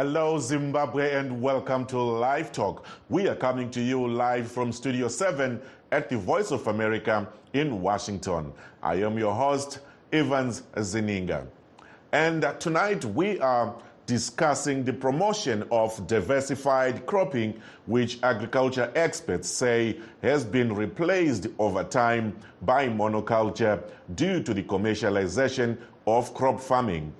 Hello, 0.00 0.38
Zimbabwe, 0.38 1.14
and 1.14 1.42
welcome 1.42 1.84
to 1.84 2.00
Live 2.00 2.52
Talk. 2.52 2.86
We 3.10 3.28
are 3.28 3.34
coming 3.34 3.70
to 3.72 3.82
you 3.82 4.08
live 4.08 4.50
from 4.50 4.72
Studio 4.72 5.08
7 5.08 5.60
at 5.92 6.08
the 6.08 6.16
Voice 6.16 6.52
of 6.52 6.68
America 6.68 7.28
in 7.52 7.82
Washington. 7.82 8.50
I 8.82 8.94
am 8.94 9.18
your 9.18 9.34
host, 9.34 9.80
Evans 10.10 10.62
Zininga. 10.76 11.46
And 12.12 12.46
tonight 12.58 13.04
we 13.04 13.40
are 13.40 13.76
discussing 14.06 14.84
the 14.84 14.92
promotion 14.94 15.64
of 15.70 16.06
diversified 16.06 17.04
cropping, 17.04 17.60
which 17.84 18.22
agriculture 18.22 18.90
experts 18.94 19.50
say 19.50 20.00
has 20.22 20.46
been 20.46 20.74
replaced 20.74 21.46
over 21.58 21.84
time 21.84 22.34
by 22.62 22.88
monoculture 22.88 23.82
due 24.14 24.42
to 24.44 24.54
the 24.54 24.62
commercialization 24.62 25.76
of 26.06 26.32
crop 26.32 26.58
farming. 26.58 27.12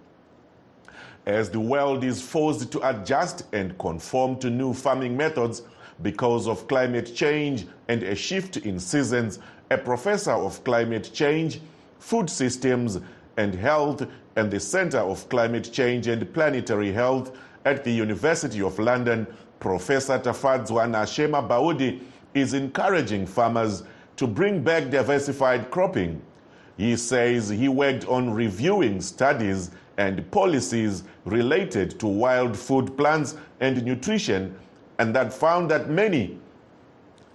As 1.30 1.48
the 1.48 1.60
world 1.60 2.02
is 2.02 2.20
forced 2.20 2.72
to 2.72 2.90
adjust 2.90 3.44
and 3.52 3.78
conform 3.78 4.36
to 4.40 4.50
new 4.50 4.74
farming 4.74 5.16
methods 5.16 5.62
because 6.02 6.48
of 6.48 6.66
climate 6.66 7.14
change 7.14 7.68
and 7.86 8.02
a 8.02 8.16
shift 8.16 8.56
in 8.56 8.80
seasons, 8.80 9.38
a 9.70 9.78
professor 9.78 10.32
of 10.32 10.64
climate 10.64 11.08
change, 11.14 11.60
food 12.00 12.28
systems, 12.28 12.98
and 13.36 13.54
Health 13.54 14.08
and 14.34 14.50
the 14.50 14.58
Center 14.58 14.98
of 14.98 15.28
Climate 15.28 15.70
Change 15.72 16.08
and 16.08 16.34
Planetary 16.34 16.90
Health 16.90 17.30
at 17.64 17.84
the 17.84 17.92
University 17.92 18.60
of 18.60 18.76
London, 18.80 19.24
Professor 19.60 20.18
Tafadzwanashe 20.18 21.30
Mabhaudhi, 21.30 22.00
is 22.34 22.54
encouraging 22.54 23.24
farmers 23.24 23.84
to 24.16 24.26
bring 24.26 24.64
back 24.64 24.90
diversified 24.90 25.70
cropping. 25.70 26.20
He 26.76 26.96
says 26.96 27.48
he 27.50 27.68
worked 27.68 28.04
on 28.08 28.30
reviewing 28.30 29.00
studies 29.00 29.70
and 30.00 30.28
policies 30.30 31.04
related 31.26 32.00
to 32.00 32.06
wild 32.06 32.56
food 32.56 32.96
plants 32.96 33.36
and 33.60 33.84
nutrition, 33.84 34.58
and 34.98 35.14
that 35.14 35.30
found 35.30 35.70
that 35.70 35.90
many 35.90 36.38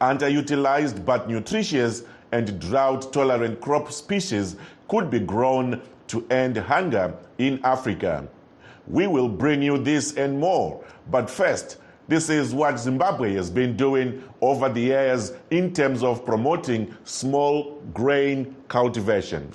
underutilized 0.02 1.06
but 1.06 1.30
nutritious 1.30 2.04
and 2.32 2.60
drought 2.60 3.14
tolerant 3.14 3.62
crop 3.62 3.92
species 3.92 4.56
could 4.88 5.12
be 5.12 5.20
grown 5.20 5.80
to 6.08 6.26
end 6.32 6.58
hunger 6.58 7.14
in 7.38 7.60
Africa. 7.64 8.28
We 8.88 9.06
will 9.06 9.30
bring 9.30 9.62
you 9.62 9.78
this 9.78 10.16
and 10.18 10.40
more. 10.40 10.84
But 11.12 11.30
first, 11.30 11.78
this 12.08 12.30
is 12.30 12.52
what 12.52 12.80
Zimbabwe 12.80 13.36
has 13.36 13.52
been 13.52 13.78
doing 13.78 14.24
over 14.42 14.70
the 14.70 14.82
years 14.82 15.34
in 15.52 15.72
terms 15.72 16.04
of 16.04 16.26
promoting 16.26 16.96
small 17.04 17.80
grain 17.94 18.56
cultivation. 18.70 19.52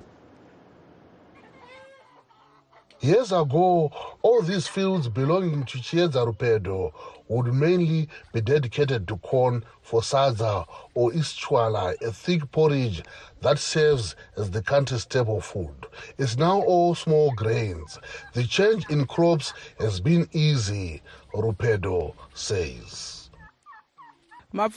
Years 3.03 3.33
ago, 3.33 3.91
all 4.21 4.43
these 4.43 4.69
fields 4.69 5.09
belonging 5.09 5.65
to 5.65 5.79
Chieza 5.79 6.23
Rupedo 6.27 6.93
would 7.29 7.47
mainly 7.55 8.11
be 8.35 8.43
dedicated 8.43 9.09
to 9.09 9.17
corn 9.17 9.65
for 9.81 10.03
sadza 10.03 10.67
or 10.93 11.11
ischwala, 11.13 11.99
a 12.03 12.13
thick 12.13 12.51
porridge 12.53 13.03
that 13.41 13.59
serves 13.59 14.17
as 14.37 14.51
the 14.51 14.61
country's 14.61 15.03
staple 15.03 15.41
food. 15.41 15.87
It's 16.19 16.37
now 16.37 16.61
all 16.61 16.95
small 16.95 17.33
grains. 17.33 17.99
The 18.35 18.45
change 18.45 18.85
in 18.91 19.07
crops 19.07 19.55
has 19.79 19.99
been 19.99 20.29
easy, 20.33 21.01
Rupedo 21.33 22.13
says. 22.35 23.20
I 24.53 24.69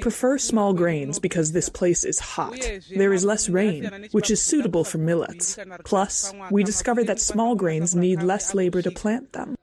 prefer 0.00 0.38
small 0.38 0.72
grains 0.72 1.18
because 1.18 1.52
this 1.52 1.68
place 1.68 2.04
is 2.04 2.18
hot. 2.18 2.58
There 2.94 3.12
is 3.12 3.24
less 3.24 3.48
rain, 3.48 4.08
which 4.12 4.30
is 4.30 4.40
suitable 4.40 4.84
for 4.84 4.98
millets. 4.98 5.58
Plus, 5.84 6.32
we 6.50 6.64
discovered 6.64 7.06
that 7.08 7.20
small 7.20 7.54
grains 7.54 7.94
need 7.94 8.22
less 8.22 8.54
labor 8.54 8.80
to 8.82 8.90
plant 8.90 9.32
them. 9.32 9.56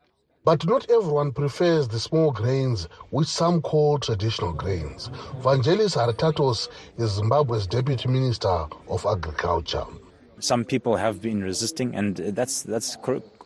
But 0.45 0.65
not 0.65 0.89
everyone 0.89 1.33
prefers 1.33 1.89
the 1.89 1.99
small 1.99 2.31
grains, 2.31 2.87
which 3.09 3.27
some 3.27 3.61
call 3.61 3.97
traditional 3.97 4.53
grains. 4.53 5.09
Vangelis 5.41 5.97
Haritatos 5.97 6.69
is 6.97 7.11
Zimbabwe's 7.15 7.67
Deputy 7.67 8.07
Minister 8.07 8.67
of 8.87 9.05
Agriculture. 9.05 9.83
Some 10.39 10.63
people 10.63 10.95
have 10.95 11.21
been 11.21 11.43
resisting, 11.43 11.95
and 11.95 12.15
that's 12.15 12.61
that's 12.63 12.95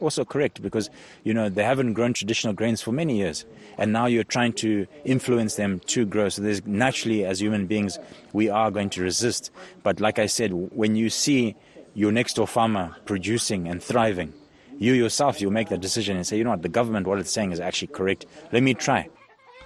also 0.02 0.26
correct 0.26 0.62
because 0.62 0.90
you 1.24 1.34
know 1.34 1.50
they 1.50 1.64
haven't 1.64 1.94
grown 1.94 2.14
traditional 2.14 2.54
grains 2.54 2.82
for 2.82 2.92
many 2.92 3.18
years, 3.18 3.46
and 3.78 3.94
now 3.94 4.06
you're 4.06 4.24
trying 4.24 4.54
to 4.54 4.88
influence 5.06 5.56
them 5.56 5.80
to 5.88 6.06
grow. 6.06 6.30
So 6.30 6.42
there's 6.42 6.66
naturally, 6.66 7.26
as 7.26 7.42
human 7.42 7.68
beings, 7.68 8.00
we 8.34 8.50
are 8.50 8.72
going 8.72 8.90
to 8.92 9.02
resist. 9.02 9.52
But 9.84 10.00
like 10.00 10.20
I 10.20 10.26
said, 10.26 10.52
when 10.54 10.96
you 10.96 11.10
see 11.10 11.56
your 11.94 12.12
next 12.12 12.36
door 12.36 12.48
farmer 12.48 12.96
producing 13.06 13.68
and 13.68 13.82
thriving, 13.82 14.34
you 14.78 14.94
yourself 14.94 15.42
you 15.42 15.52
make 15.52 15.70
that 15.70 15.82
decision 15.82 16.18
and 16.18 16.26
say, 16.26 16.38
you 16.38 16.44
know 16.44 16.52
what, 16.52 16.62
the 16.62 16.70
government 16.70 17.08
what 17.08 17.20
it's 17.20 17.32
saying 17.32 17.52
is 17.52 17.60
actually 17.60 17.90
correct. 17.90 18.26
Let 18.52 18.64
me 18.64 18.74
try. 18.74 19.10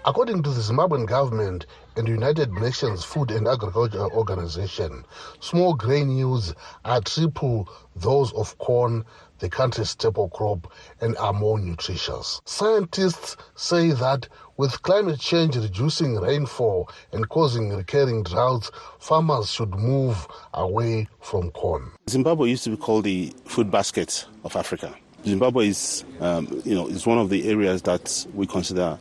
According 0.07 0.43
to 0.43 0.51
the 0.51 0.61
Zimbabwean 0.61 1.07
government 1.07 1.65
and 1.95 2.07
United 2.07 2.51
Nations 2.51 3.03
Food 3.03 3.31
and 3.31 3.47
Agriculture 3.47 4.07
Organization, 4.11 5.03
small 5.39 5.73
grain 5.73 6.11
yields 6.11 6.53
are 6.83 7.01
triple 7.01 7.67
those 7.95 8.31
of 8.33 8.55
corn, 8.59 9.03
the 9.39 9.49
country's 9.49 9.89
staple 9.91 10.29
crop, 10.29 10.71
and 11.01 11.17
are 11.17 11.33
more 11.33 11.59
nutritious. 11.59 12.41
Scientists 12.45 13.37
say 13.55 13.91
that 13.91 14.27
with 14.57 14.81
climate 14.83 15.19
change 15.19 15.55
reducing 15.57 16.15
rainfall 16.15 16.89
and 17.11 17.27
causing 17.29 17.75
recurring 17.75 18.23
droughts, 18.23 18.71
farmers 18.99 19.51
should 19.51 19.75
move 19.75 20.27
away 20.53 21.07
from 21.21 21.51
corn. 21.51 21.91
Zimbabwe 22.09 22.49
used 22.49 22.63
to 22.63 22.69
be 22.69 22.77
called 22.77 23.03
the 23.03 23.33
food 23.45 23.69
basket 23.69 24.25
of 24.43 24.55
Africa. 24.55 24.95
Zimbabwe 25.25 25.67
is, 25.67 26.05
um, 26.21 26.61
you 26.63 26.75
know, 26.75 26.87
is 26.87 27.05
one 27.05 27.17
of 27.17 27.29
the 27.29 27.49
areas 27.49 27.81
that 27.81 28.25
we 28.33 28.45
consider 28.45 28.97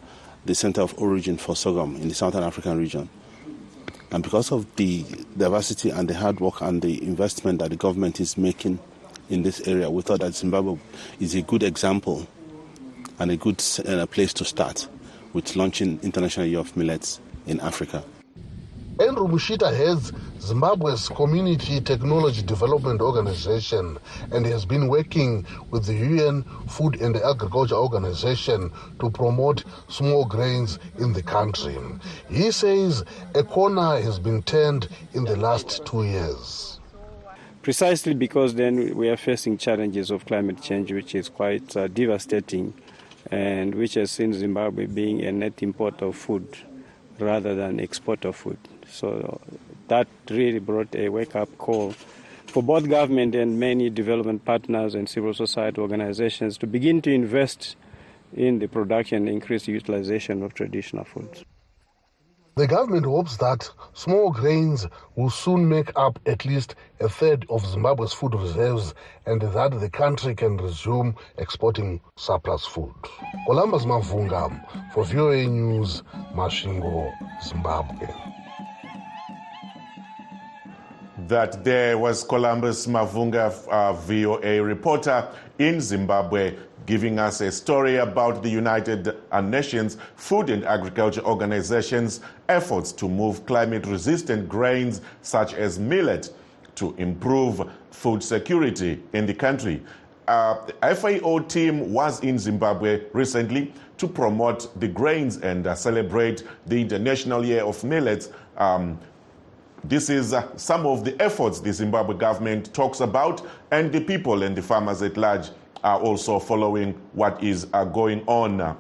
the 0.47 0.55
center 0.55 0.81
of 0.81 0.99
origin 0.99 1.37
for 1.37 1.55
sorghum 1.55 1.97
in 1.97 2.09
the 2.09 2.15
Southern 2.15 2.43
African 2.43 2.79
region. 2.79 3.09
And 4.11 4.23
because 4.23 4.53
of 4.53 4.75
the 4.77 5.05
diversity 5.37 5.91
and 5.91 6.09
the 6.09 6.15
hard 6.15 6.41
work 6.41 6.61
and 6.61 6.81
the 6.83 7.03
investment 7.03 7.59
that 7.59 7.71
the 7.71 7.77
government 7.77 8.21
is 8.21 8.39
making 8.39 8.79
in 9.31 9.43
this 9.43 9.67
area, 9.67 9.91
we 9.91 10.03
thought 10.03 10.21
that 10.21 10.35
Zimbabwe 10.35 10.77
is 11.21 11.35
a 11.35 11.43
good 11.43 11.63
example 11.63 12.27
and 13.19 13.31
a 13.31 13.37
good 13.37 13.63
uh, 13.87 14.07
place 14.07 14.33
to 14.35 14.45
start 14.45 14.89
with 15.33 15.57
launching 15.57 15.99
International 16.03 16.47
Year 16.47 16.61
of 16.61 16.77
Millets 16.77 17.21
in 17.47 17.61
Africa. 17.61 18.05
Andrew 19.01 19.27
Mushita 19.27 19.77
heads 19.77 20.13
Zimbabwe's 20.41 21.09
Community 21.09 21.81
Technology 21.81 22.43
Development 22.43 23.01
Organization 23.01 23.99
and 24.31 24.47
has 24.47 24.65
been 24.65 24.87
working 24.87 25.45
with 25.71 25.87
the 25.87 25.95
UN 25.95 26.45
Food 26.69 27.01
and 27.01 27.17
Agriculture 27.17 27.75
Organization 27.75 28.71
to 29.01 29.11
promote 29.11 29.65
small 29.89 30.25
grains 30.25 30.79
in 30.99 31.13
the 31.13 31.23
country. 31.25 31.77
He 32.31 32.53
says 32.53 33.03
a 33.35 33.43
corner 33.43 34.01
has 34.01 34.21
been 34.21 34.45
turned 34.45 34.87
in 35.13 35.25
the 35.25 35.37
last 35.37 35.85
two 35.85 36.05
years. 36.05 36.79
Precisely 37.65 38.13
because 38.13 38.57
then 38.57 38.95
we 38.95 39.09
are 39.09 39.17
facing 39.17 39.57
challenges 39.57 40.11
of 40.11 40.27
climate 40.27 40.61
change, 40.61 40.93
which 40.93 41.15
is 41.15 41.31
quite 41.31 41.75
uh, 41.75 41.89
devastating 41.89 42.75
and 43.31 43.75
which 43.75 43.95
has 43.95 44.11
seen 44.11 44.35
Zimbabwe 44.35 44.85
being 44.85 45.25
a 45.25 45.33
net 45.33 45.63
importer 45.63 46.05
of 46.05 46.15
food 46.15 46.47
rather 47.19 47.55
than 47.55 47.81
exporter 47.81 48.29
of 48.29 48.37
food. 48.37 48.59
So 48.87 49.41
that 49.89 50.09
really 50.29 50.59
brought 50.59 50.95
a 50.95 51.09
wake 51.09 51.35
up 51.35 51.57
call 51.57 51.93
for 52.49 52.63
both 52.63 52.87
government 52.87 53.35
and 53.35 53.59
many 53.59 53.89
development 53.89 54.45
partners 54.45 54.95
and 54.95 55.09
civil 55.09 55.33
society 55.33 55.81
organizations 55.81 56.59
to 56.59 56.67
begin 56.67 57.01
to 57.01 57.11
invest 57.11 57.77
in 58.35 58.59
the 58.59 58.67
production 58.69 59.27
and 59.27 59.31
increase 59.31 59.65
the 59.65 59.73
utilization 59.73 60.43
of 60.43 60.53
traditional 60.53 61.05
foods. 61.05 61.47
The 62.57 62.69
government 62.69 63.05
hopes 63.05 63.37
that 63.39 63.69
small 63.95 64.31
grains 64.31 64.87
will 65.17 65.31
soon 65.31 65.69
make 65.69 65.91
up 65.97 66.21
at 66.25 66.45
least 66.45 66.77
a 67.01 67.09
third 67.09 67.45
of 67.51 67.67
Zimbabwe's 67.67 68.13
food 68.13 68.33
reserves 68.33 68.95
and 69.27 69.43
that 69.43 69.81
the 69.81 69.91
country 69.91 70.37
can 70.37 70.57
resume 70.59 71.17
exporting 71.39 72.01
surplus 72.17 72.65
food. 72.65 72.95
Columbus 73.49 73.85
Mavunga 73.87 74.93
for 74.93 75.03
VOA 75.05 75.49
News, 75.49 76.05
Masvingo, 76.33 77.13
Zimbabwe. 77.43 78.07
That 81.27 81.65
there 81.65 81.99
was 81.99 82.23
Columbus 82.23 82.87
Mavunga, 82.87 83.53
uh, 83.69 83.95
VOA 83.95 84.63
reporter 84.63 85.29
in 85.59 85.81
Zimbabwe, 85.81 86.55
giving 86.87 87.19
us 87.19 87.41
a 87.41 87.51
story 87.51 87.97
about 87.97 88.43
the 88.43 88.49
United 88.49 89.17
Nations 89.43 89.97
Food 90.17 90.51
and 90.51 90.65
Agriculture 90.65 91.23
Organization's 91.23 92.21
efforts 92.49 92.93
to 92.93 93.09
move 93.09 93.45
climate 93.47 93.87
resistant 93.87 94.49
grains 94.49 95.01
such 95.23 95.55
as 95.55 95.79
millet 95.79 96.35
to 96.77 96.95
improve 96.99 97.71
food 97.91 98.23
security 98.23 99.03
in 99.13 99.27
the 99.27 99.35
country. 99.35 99.83
Uh, 100.27 100.57
the 100.67 100.95
FAO 100.97 101.39
team 101.41 101.93
was 101.93 102.21
in 102.21 102.39
Zimbabwe 102.39 103.03
recently 103.13 103.73
to 103.99 104.09
promote 104.09 104.79
the 104.81 104.89
grains 104.89 105.37
and 105.39 105.67
uh, 105.67 105.75
celebrate 105.75 106.43
the 106.67 106.81
International 106.81 107.45
Year 107.45 107.63
of 107.63 107.83
Millets. 107.85 108.31
Um, 108.57 108.99
this 109.85 110.09
is 110.09 110.33
uh, 110.33 110.57
some 110.57 110.87
of 110.87 111.05
the 111.05 111.21
efforts 111.23 111.61
the 111.61 111.73
Zimbabwe 111.73 112.17
government 112.17 112.73
talks 112.73 113.01
about, 113.01 113.47
and 113.71 113.93
the 113.93 114.01
people 114.01 114.43
and 114.43 114.57
the 114.57 114.63
farmers 114.63 115.03
at 115.03 115.19
large 115.19 115.51
are 115.85 116.01
also 116.01 116.41
following 116.41 116.95
what 117.13 117.43
is 117.43 117.67
uh, 117.73 117.85
going 117.85 118.23
on. 118.27 118.77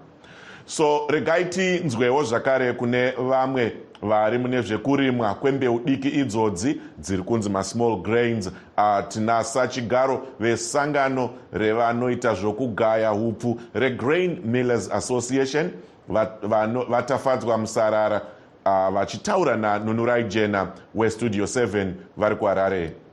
So 0.66 1.06
regai 1.08 1.44
tinzwewo 1.44 2.24
zvakare 2.24 2.72
kune 2.72 3.10
vamwe 3.10 3.72
vari 4.02 4.38
mune 4.38 4.62
zvekurimwa. 4.62 5.34
Kwembeu 5.34 5.80
diki 5.84 6.08
idzodzi 6.08 6.80
dziri 6.98 7.22
kunzi 7.22 7.50
masmall 7.50 8.02
grains. 8.02 8.46
Uh, 8.46 9.08
tinasa 9.08 9.68
chigaro 9.68 10.26
vesangano 10.40 11.30
revanoita 11.52 12.34
zvokugaya 12.34 13.12
upfu 13.12 13.60
regrain 13.74 14.40
millers 14.44 14.90
association. 14.90 15.70
Vatafadzwa 16.88 17.58
musarara. 17.58 18.20
Uh, 18.66 18.88
vachitaura 18.88 19.56
nanunurai 19.56 20.24
jena 20.24 20.72
westudio 20.94 21.44
7 21.44 21.92
vari 22.16 22.36
kuharare 22.36 23.03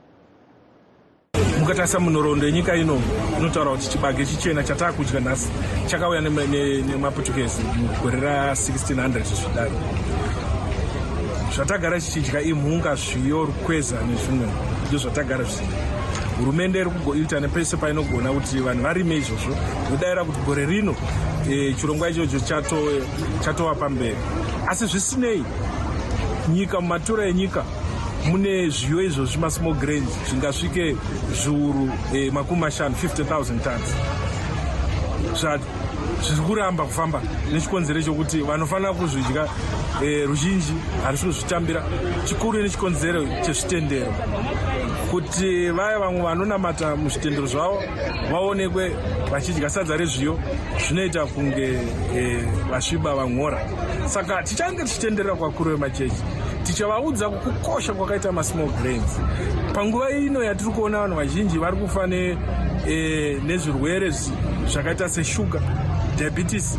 mukatarisa 1.62 2.00
munhoroondo 2.00 2.46
yenyika 2.46 2.74
ino 2.74 3.00
inotaura 3.38 3.70
kuti 3.70 3.88
chibage 3.88 4.26
chichena 4.26 4.62
chataakudya 4.62 5.20
nhasi 5.20 5.48
chakauya 5.86 6.20
nemaportuguese 6.20 7.62
mugore 7.62 8.18
ra1600 8.20 9.22
zvidaro. 9.22 9.72
Zvatagara 11.54 12.00
chichidya 12.00 12.40
imhunga 12.40 12.94
zviyo 12.94 13.44
rukweza 13.44 13.96
nezvimwe 14.02 14.46
ndo 14.88 14.98
zvatagara 14.98 15.44
zvichidya 15.44 15.78
hurumende 16.38 16.80
iri 16.80 16.90
kugoita 16.90 17.40
nepese 17.40 17.76
painogona 17.76 18.32
kuti 18.32 18.58
vanhu 18.58 18.82
varime 18.82 19.16
izvozvo 19.16 19.54
nodayira 19.90 20.24
kuti 20.24 20.40
gore 20.46 20.66
rino 20.66 20.94
e, 21.50 21.74
chirongwa 21.74 22.10
ichocho 22.10 22.40
chatova 23.44 23.74
pamberi. 23.74 24.16
Asi 24.68 24.86
zvisinei 24.86 25.44
nyika 26.48 26.80
mumatura 26.80 27.26
enyika 27.26 27.64
mune 28.30 28.70
zviyo 28.70 29.02
izvozvi 29.02 29.38
masmall 29.40 29.74
grains 29.74 30.10
zvingasvike 30.28 30.96
zviuru 31.42 31.88
e, 32.14 32.30
makumi 32.30 32.60
mashanu 32.60 32.94
50 32.94 33.24
000 33.24 33.44
tons. 33.64 33.88
Zviri 36.22 36.42
kuramba 36.46 36.84
kufamba 36.84 37.22
nechikonzero 37.52 38.02
chokuti 38.02 38.42
vanofanira 38.42 38.92
kuzvidya 38.92 39.48
e, 40.02 40.26
ruzhinji 40.26 40.74
harisi 41.04 41.26
kuzvitambira 41.26 41.82
chikuru 42.24 42.62
nechikonzero 42.62 43.26
chezvitendero. 43.44 44.14
Kuti 45.10 45.70
vaya 45.70 45.98
vamwe 45.98 46.22
vanonamata 46.22 46.96
muzvitendero 46.96 47.46
zvavo 47.46 47.82
vaonekwe 48.30 48.96
vachidya 49.30 49.70
sadza 49.70 49.96
rezviyo 49.96 50.38
zvinoita 50.78 51.26
kunge 51.26 51.78
e, 52.16 52.44
vasviba 52.70 53.14
vamhora 53.14 53.60
saka 54.06 54.42
tichange 54.42 54.84
tichitenderera 54.84 55.34
kwakuru 55.34 55.70
vemachechi 55.70 56.22
tichavaudza 56.64 57.30
kukosha 57.30 57.94
kwakaita 57.94 58.32
masmall 58.32 58.70
grains. 58.82 59.20
Panguva 59.74 60.10
ino 60.10 60.44
yatiri 60.44 60.70
kuona 60.70 60.98
vanhu 60.98 61.16
vazhinji 61.16 61.58
vari 61.58 61.76
kufa 61.76 62.06
e, 62.86 63.40
nezvirwere 63.46 64.10
zvakaita 64.66 65.08
seshuga 65.08 65.60
diabetes 66.16 66.78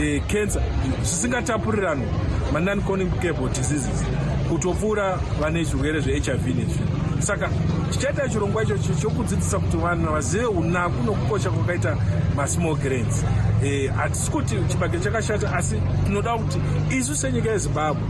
e, 0.00 0.20
cancer 0.20 0.62
zvisingatapurirano. 1.02 2.04
Manoncommunicable 2.52 3.48
diseases 3.48 4.04
kutopfuura 4.48 5.18
vane 5.40 5.64
zvirwere 5.64 6.00
zvehiv 6.00 6.46
nezvi. 6.46 6.80
Saka 7.20 7.50
tichaita 7.90 8.28
chirongwa 8.28 8.62
ichocho 8.62 8.94
chokudzidzisa 8.94 9.58
kuti 9.58 9.76
vanhu 9.76 10.12
vazive 10.12 10.46
unaku 10.46 11.04
nokukosha 11.04 11.50
kwakaita 11.50 11.96
masmall 12.36 12.76
grains. 12.76 13.24
E, 13.64 13.86
hatisi 13.86 14.30
kuti 14.30 14.56
chibage 14.68 14.98
chakashata 14.98 15.52
asi 15.52 15.76
tinoda 16.04 16.38
kuti 16.38 16.58
isu 16.98 17.16
senyika 17.16 17.50
yezimbabwe 17.50 18.02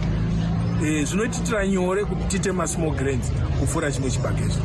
zvinoititira 0.82 1.66
nyore 1.66 2.04
kuti 2.04 2.24
tiite 2.28 2.52
masmall 2.52 2.90
grains 2.90 3.32
kupfuura 3.60 3.92
chimwe 3.92 4.10
chibagezo 4.10 4.60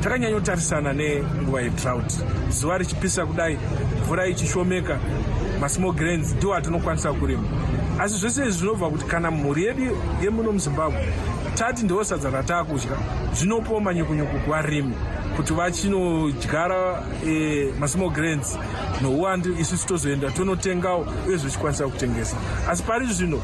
takanyanyotarisana 0.00 0.92
nenguva 0.92 1.62
yetrout. 1.62 2.12
Zuva 2.50 2.78
richipisa 2.78 3.26
kudai 3.26 3.58
mvura 4.02 4.26
ichishomeka 4.26 4.98
masmall 5.60 5.92
grains 5.92 6.34
ndiwo 6.34 6.54
atinokwanisa 6.54 7.12
kurima. 7.12 7.42
Asi 8.00 8.16
zvese 8.18 8.40
izvi 8.40 8.52
zvinobva 8.52 8.90
kuti 8.90 9.04
kana 9.04 9.30
mhuri 9.30 9.64
yedu 9.64 9.96
yemuno 10.22 10.52
muzimbabwe 10.52 11.08
tati 11.54 11.84
ndiwo 11.84 12.04
sadza 12.04 12.30
rataakudya 12.30 12.96
zvinopawo 13.32 13.80
manyukunyuku 13.80 14.38
kuvarimi 14.38 14.94
kuti 15.36 15.52
vachinodyara 15.54 17.02
e, 17.26 17.72
masmall 17.80 18.10
grains. 18.10 18.58
Nouwandu 19.02 19.56
isusu 19.60 19.86
tozoenda 19.86 20.30
tonotengawo 20.30 21.06
uye 21.28 21.36
zvichikwanisa 21.36 21.88
kutengesa. 21.88 22.36
Asi 22.68 22.82
pari 22.82 23.06
zvino 23.06 23.40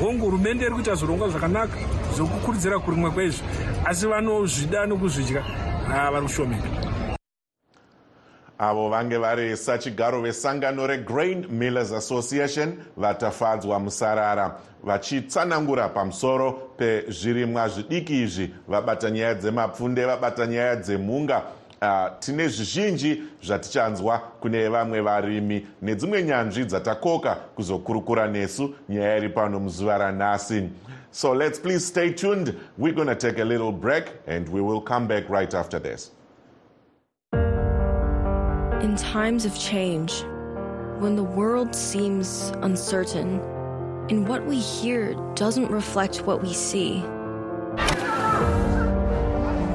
hongu 0.00 0.24
hurumende 0.24 0.64
iri 0.64 0.74
kuita 0.74 0.94
zvirongwa 0.94 1.28
zvakanaka 1.28 1.78
zvokukurudzira 2.16 2.78
kurimwa 2.78 3.10
kwezvi 3.10 3.42
asi 3.84 4.06
vanozvida 4.06 4.86
nokuzvidya 4.86 5.42
vari 5.88 6.26
kushomeka. 6.26 6.68
Avo 8.58 8.88
vange 8.88 9.18
vari 9.18 9.56
sachigaro 9.56 10.20
vesangano 10.22 10.86
regrain 10.86 11.46
millers 11.50 11.92
association 11.92 12.72
vatafadzwa 12.96 13.80
musarara 13.80 14.60
vachitsanangura 14.84 15.88
pamusoro 15.88 16.52
pezvirimwa 16.52 17.68
zvidiki 17.68 18.22
izvi 18.22 18.54
vabata 18.68 19.10
nyaya 19.10 19.34
dzemapfunde 19.34 20.04
vabata 20.04 20.46
nyaya 20.46 20.76
dzemhunga 20.76 21.42
uh, 21.82 22.18
tine 22.20 22.48
zvizhinji 22.48 23.22
zvatichanzwa 23.42 24.18
kune 24.18 24.68
vamwe 24.68 25.00
varimi 25.00 25.66
nedzimwe 25.82 26.22
nyanzvi 26.22 26.64
dzatakoka 26.64 27.34
kuzokurukura 27.34 28.26
nesu 28.26 28.74
nyaya 28.88 29.16
iri 29.16 29.28
pano 29.28 29.60
muzuva 29.60 29.98
ranhasi. 29.98 30.68
So 31.10 31.32
let's 31.32 31.58
please 31.58 31.86
stay 31.86 32.12
tuned. 32.12 32.54
We're 32.76 32.94
going 32.94 33.08
to 33.08 33.14
take 33.14 33.38
a 33.38 33.44
little 33.44 33.72
break 33.72 34.12
and 34.26 34.48
we 34.48 34.60
will 34.60 34.80
come 34.80 35.06
back 35.06 35.28
right 35.28 35.54
after 35.54 35.78
this. 35.78 36.10
In 38.82 38.96
times 38.96 39.44
of 39.44 39.58
change 39.58 40.24
when 41.00 41.16
the 41.16 41.22
world 41.22 41.74
seems 41.74 42.52
uncertain 42.62 43.40
and 44.10 44.28
what 44.28 44.44
we 44.46 44.56
hear 44.56 45.14
doesn't 45.34 45.70
reflect 45.70 46.26
what 46.26 46.42
we 46.42 46.52
see 46.52 47.02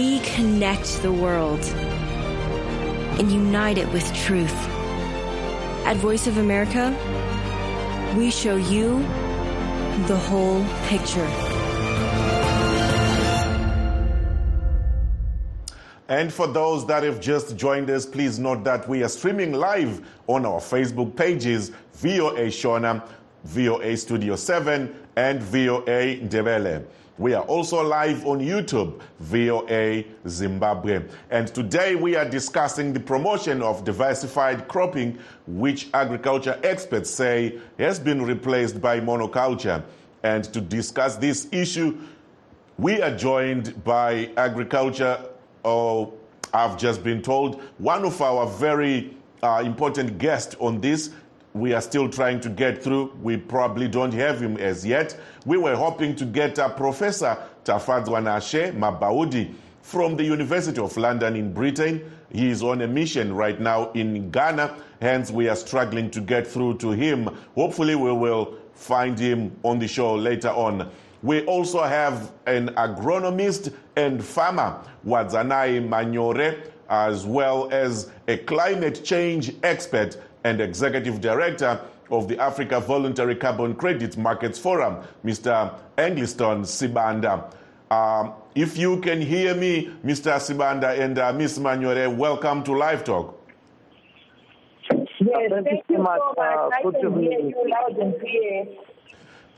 we 0.00 0.18
connect 0.20 1.02
the 1.02 1.12
world 1.12 1.60
and 3.18 3.30
unite 3.30 3.76
it 3.76 3.86
with 3.92 4.10
truth. 4.14 4.58
At 5.84 5.98
Voice 5.98 6.26
of 6.26 6.38
America, 6.38 6.84
we 8.16 8.30
show 8.30 8.56
you 8.56 9.00
the 10.06 10.16
whole 10.16 10.64
picture. 10.86 11.28
And 16.08 16.32
for 16.32 16.46
those 16.46 16.86
that 16.86 17.02
have 17.02 17.20
just 17.20 17.58
joined 17.58 17.90
us, 17.90 18.06
please 18.06 18.38
note 18.38 18.64
that 18.64 18.88
we 18.88 19.02
are 19.02 19.08
streaming 19.10 19.52
live 19.52 20.00
on 20.28 20.46
our 20.46 20.60
Facebook 20.60 21.14
pages 21.14 21.72
VOA 21.96 22.46
Shona, 22.46 23.06
VOA 23.44 23.94
Studio 23.98 24.34
7, 24.36 24.94
and 25.16 25.42
VOA 25.42 26.16
Ndebele. 26.16 26.86
We 27.18 27.34
are 27.34 27.42
also 27.42 27.82
live 27.82 28.26
on 28.26 28.40
YouTube, 28.40 29.00
VOA 29.18 30.04
Zimbabwe. 30.26 31.02
And 31.30 31.48
today 31.48 31.94
we 31.94 32.16
are 32.16 32.24
discussing 32.24 32.92
the 32.92 33.00
promotion 33.00 33.62
of 33.62 33.84
diversified 33.84 34.68
cropping, 34.68 35.18
which 35.46 35.88
agriculture 35.92 36.58
experts 36.62 37.10
say 37.10 37.58
has 37.78 37.98
been 37.98 38.22
replaced 38.22 38.80
by 38.80 39.00
monoculture. 39.00 39.82
And 40.22 40.44
to 40.44 40.60
discuss 40.60 41.16
this 41.16 41.46
issue, 41.52 41.98
we 42.78 43.02
are 43.02 43.14
joined 43.14 43.84
by 43.84 44.30
agriculture, 44.38 45.22
oh, 45.64 46.14
I've 46.54 46.78
just 46.78 47.04
been 47.04 47.20
told, 47.20 47.60
one 47.78 48.04
of 48.04 48.20
our 48.22 48.46
very 48.46 49.14
uh, 49.42 49.62
important 49.64 50.18
guests 50.18 50.56
on 50.58 50.80
this 50.80 51.10
we 51.54 51.72
are 51.72 51.80
still 51.80 52.08
trying 52.08 52.40
to 52.40 52.48
get 52.48 52.82
through. 52.82 53.12
We 53.22 53.36
probably 53.36 53.88
don't 53.88 54.14
have 54.14 54.40
him 54.40 54.56
as 54.56 54.86
yet. 54.86 55.18
We 55.44 55.56
were 55.56 55.74
hoping 55.74 56.14
to 56.16 56.24
get 56.24 56.58
a 56.58 56.68
Professor 56.68 57.36
Tafadzwanashe 57.64 58.76
Mabhaudhi 58.76 59.52
from 59.82 60.16
the 60.16 60.24
University 60.24 60.80
of 60.80 60.96
London 60.96 61.34
in 61.34 61.52
Britain. 61.52 62.10
He 62.32 62.48
is 62.48 62.62
on 62.62 62.82
a 62.82 62.86
mission 62.86 63.34
right 63.34 63.60
now 63.60 63.90
in 63.92 64.30
Ghana, 64.30 64.76
hence, 65.02 65.32
we 65.32 65.48
are 65.48 65.56
struggling 65.56 66.10
to 66.12 66.20
get 66.20 66.46
through 66.46 66.78
to 66.78 66.90
him. 66.92 67.28
Hopefully, 67.56 67.96
we 67.96 68.12
will 68.12 68.56
find 68.74 69.18
him 69.18 69.50
on 69.64 69.80
the 69.80 69.88
show 69.88 70.14
later 70.14 70.50
on. 70.50 70.88
We 71.22 71.44
also 71.46 71.82
have 71.82 72.32
an 72.46 72.68
agronomist 72.76 73.74
and 73.96 74.24
farmer, 74.24 74.78
Wadzanai 75.04 75.86
Manyore 75.86 76.70
as 76.90 77.24
well 77.24 77.68
as 77.70 78.10
a 78.26 78.36
climate 78.36 79.02
change 79.04 79.54
expert 79.62 80.20
and 80.44 80.60
executive 80.60 81.20
director 81.20 81.80
of 82.10 82.28
the 82.28 82.38
Africa 82.38 82.80
Voluntary 82.80 83.36
Carbon 83.36 83.74
Credit 83.74 84.16
Markets 84.16 84.58
Forum, 84.58 85.02
Mr. 85.24 85.74
Engliston 85.96 86.64
Sibanda. 86.64 87.52
Um, 87.90 88.34
if 88.54 88.76
you 88.76 89.00
can 89.00 89.20
hear 89.20 89.54
me, 89.54 89.90
Mr. 90.04 90.32
Sibanda 90.38 90.98
and 90.98 91.18
uh, 91.18 91.32
Ms. 91.32 91.58
Manyore, 91.58 92.14
welcome 92.14 92.62
to 92.64 92.72
Live 92.72 93.04
Talk. 93.04 93.36
Yes, 94.90 95.50
thank, 95.50 95.84
you 95.88 95.96
so 95.96 96.02
much. 96.02 96.20
Uh, 96.38 96.40
I 96.40 96.82
can 96.82 97.20
hear 97.20 97.38
you 97.38 97.54
loud 97.68 97.98
and 97.98 98.18
clear. 98.18 98.66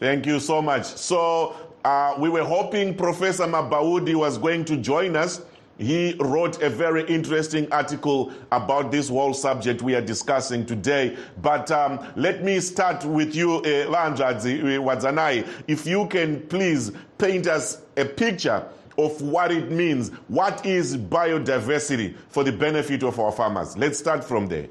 Thank 0.01 0.27
you 0.27 0.41
so 0.41 0.61
much. 0.61 0.85
So, 0.85 1.55
uh, 1.85 2.15
we 2.19 2.29
were 2.29 2.45
hoping 2.45 2.95
Professor 2.95 3.45
Mabhaudhi 3.45 4.15
was 4.15 4.39
going 4.39 4.65
to 4.67 4.77
join 4.77 5.17
us 5.17 5.43
he 5.83 6.15
wrote 6.21 6.63
a 6.63 6.71
very 6.71 7.05
interesting 7.07 7.71
article 7.73 8.33
about 8.53 8.91
this 8.91 9.09
whole 9.09 9.35
subject 9.35 9.83
we 9.83 9.95
are 9.95 10.01
discussing 10.01 10.65
today. 10.65 11.17
But 11.41 11.71
um, 11.71 12.07
let 12.17 12.45
me 12.45 12.61
start 12.61 13.05
with 13.05 13.35
you, 13.35 13.57
uh, 13.57 13.91
uh, 13.91 14.07
Wadzanai. 14.47 15.49
If 15.67 15.87
you 15.87 16.07
can 16.07 16.41
please 16.47 16.93
paint 17.19 17.47
us 17.47 17.83
a 17.97 18.05
picture 18.05 18.65
of 18.99 19.21
what 19.23 19.51
it 19.51 19.71
means. 19.71 20.11
What 20.29 20.65
is 20.67 20.97
biodiversity 20.97 22.15
for 22.29 22.45
the 22.45 22.53
benefit 22.53 23.03
of 23.03 23.19
our 23.19 23.33
farmers? 23.33 23.77
Let's 23.77 23.99
start 23.99 24.23
from 24.23 24.49
there. 24.49 24.69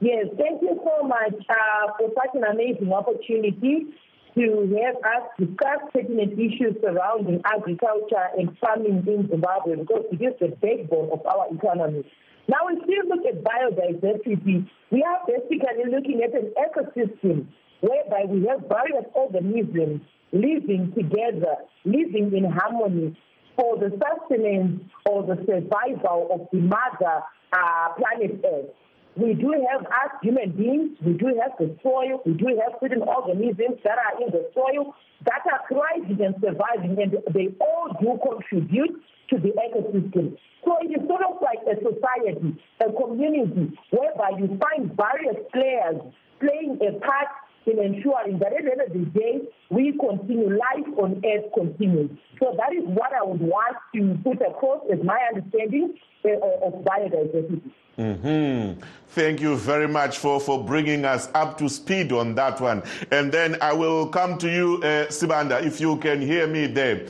Yes, 0.00 0.26
thank 0.38 0.62
you 0.62 0.80
so 0.82 1.06
much 1.06 1.34
uh, 1.34 1.92
for 1.98 2.10
such 2.14 2.34
an 2.34 2.44
amazing 2.44 2.90
opportunity 2.92 3.88
to 4.34 4.78
have 4.82 4.96
us 4.96 5.24
discuss 5.38 5.80
pertinent 5.92 6.32
issues 6.34 6.76
surrounding 6.82 7.40
agriculture 7.44 8.28
and 8.38 8.56
farming 8.58 9.04
in 9.06 9.28
Zimbabwe 9.28 9.76
because 9.76 10.04
it 10.12 10.22
is 10.22 10.34
the 10.40 10.48
backbone 10.56 11.10
of 11.12 11.24
our 11.26 11.46
economy. 11.52 12.04
Now, 12.48 12.66
if 12.70 12.86
we 12.86 13.00
look 13.06 13.24
at 13.26 13.44
biodiversity, 13.44 14.68
we 14.90 15.02
are 15.02 15.20
basically 15.26 15.90
looking 15.90 16.22
at 16.22 16.34
an 16.34 16.52
ecosystem 16.58 17.46
whereby 17.80 18.24
we 18.28 18.46
have 18.46 18.60
various 18.68 19.06
organisms 19.14 20.00
living 20.32 20.92
together, 20.96 21.56
living 21.84 22.32
in 22.34 22.50
harmony 22.50 23.16
for 23.56 23.76
the 23.78 23.90
sustenance 23.90 24.82
or 25.06 25.22
the 25.22 25.36
survival 25.46 26.28
of 26.32 26.48
the 26.52 26.58
mother 26.58 27.22
uh, 27.52 27.88
planet 27.98 28.44
Earth. 28.44 28.70
We 29.16 29.34
do 29.34 29.52
have 29.70 29.82
us 29.82 30.12
human 30.22 30.52
beings, 30.52 30.96
we 31.04 31.14
do 31.14 31.26
have 31.42 31.52
the 31.58 31.76
soil, 31.82 32.22
we 32.24 32.34
do 32.34 32.46
have 32.62 32.78
certain 32.80 33.02
organisms 33.02 33.82
that 33.84 33.98
are 33.98 34.22
in 34.22 34.30
the 34.30 34.48
soil 34.54 34.94
that 35.24 35.42
are 35.50 35.60
thriving 35.68 36.24
and 36.24 36.34
surviving, 36.40 36.96
and 37.02 37.12
they 37.34 37.48
all 37.60 37.90
do 38.00 38.18
contribute 38.22 39.02
to 39.30 39.38
the 39.38 39.50
ecosystem. 39.50 40.36
So 40.64 40.76
it 40.82 40.94
is 40.94 41.06
sort 41.08 41.22
of 41.26 41.42
like 41.42 41.58
a 41.66 41.74
society, 41.82 42.56
a 42.80 42.92
community, 42.92 43.76
whereby 43.90 44.30
you 44.38 44.58
find 44.58 44.94
various 44.96 45.42
players 45.52 46.00
playing 46.38 46.78
a 46.80 46.98
part 47.00 47.28
in 47.66 47.78
ensuring 47.78 48.38
that 48.38 48.52
at 48.52 48.64
the 48.64 48.72
end 48.72 48.80
of 48.80 48.92
the 48.92 49.18
day, 49.18 49.40
we 49.70 49.92
continue, 49.98 50.48
life 50.50 50.98
on 50.98 51.22
earth 51.24 51.52
continues. 51.54 52.10
So 52.38 52.56
that 52.56 52.72
is 52.72 52.84
what 52.84 53.12
I 53.12 53.22
would 53.22 53.40
want 53.40 53.76
to 53.94 54.18
put 54.24 54.40
across 54.40 54.82
as 54.92 54.98
my 55.04 55.18
understanding 55.34 55.94
uh, 56.24 56.66
of 56.66 56.84
biodiversity. 56.84 57.60
Mm-hmm. 57.98 58.80
Thank 59.08 59.40
you 59.40 59.56
very 59.56 59.88
much 59.88 60.18
for, 60.18 60.40
for 60.40 60.64
bringing 60.64 61.04
us 61.04 61.28
up 61.34 61.58
to 61.58 61.68
speed 61.68 62.12
on 62.12 62.34
that 62.36 62.60
one. 62.60 62.82
And 63.10 63.30
then 63.30 63.58
I 63.60 63.74
will 63.74 64.06
come 64.06 64.38
to 64.38 64.50
you, 64.50 64.76
uh, 64.76 65.06
Sibanda, 65.08 65.62
if 65.62 65.80
you 65.80 65.96
can 65.98 66.22
hear 66.22 66.46
me 66.46 66.66
there. 66.66 67.08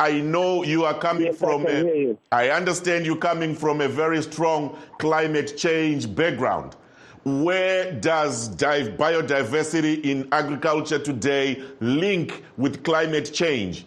I 0.00 0.20
know 0.20 0.64
you 0.64 0.84
are 0.84 0.98
coming 0.98 1.26
yes, 1.26 1.38
from, 1.38 1.66
I, 1.66 1.70
a, 1.70 2.16
I 2.32 2.48
understand 2.48 3.06
you 3.06 3.14
coming 3.16 3.54
from 3.54 3.80
a 3.80 3.88
very 3.88 4.22
strong 4.22 4.76
climate 4.98 5.56
change 5.56 6.12
background. 6.12 6.74
Where 7.26 7.90
does 7.90 8.50
biodiversity 8.50 10.04
in 10.04 10.28
agriculture 10.30 11.00
today 11.00 11.60
link 11.80 12.44
with 12.56 12.84
climate 12.84 13.32
change? 13.34 13.84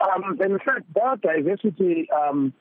Um, 0.00 0.38
in 0.40 0.60
fact, 0.60 0.84
biodiversity 0.94 2.06
um, 2.12 2.52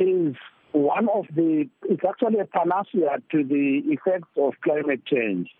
is 0.00 0.36
one 0.72 1.10
of 1.10 1.26
the, 1.36 1.68
it's 1.82 2.00
actually 2.08 2.38
a 2.38 2.46
panacea 2.46 3.18
to 3.32 3.44
the 3.44 3.82
effects 3.92 4.30
of 4.38 4.54
climate 4.64 5.04
change 5.04 5.50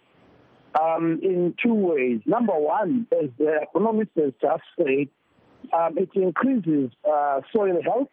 um, 0.80 1.20
in 1.22 1.54
two 1.62 1.74
ways. 1.74 2.22
Number 2.24 2.54
one, 2.54 3.06
as 3.12 3.28
the 3.36 3.58
economist 3.64 4.12
has 4.16 4.32
just 4.40 4.62
said, 4.78 5.08
um, 5.78 5.98
it 5.98 6.08
increases 6.14 6.92
uh, 7.06 7.42
soil 7.52 7.78
health, 7.84 8.08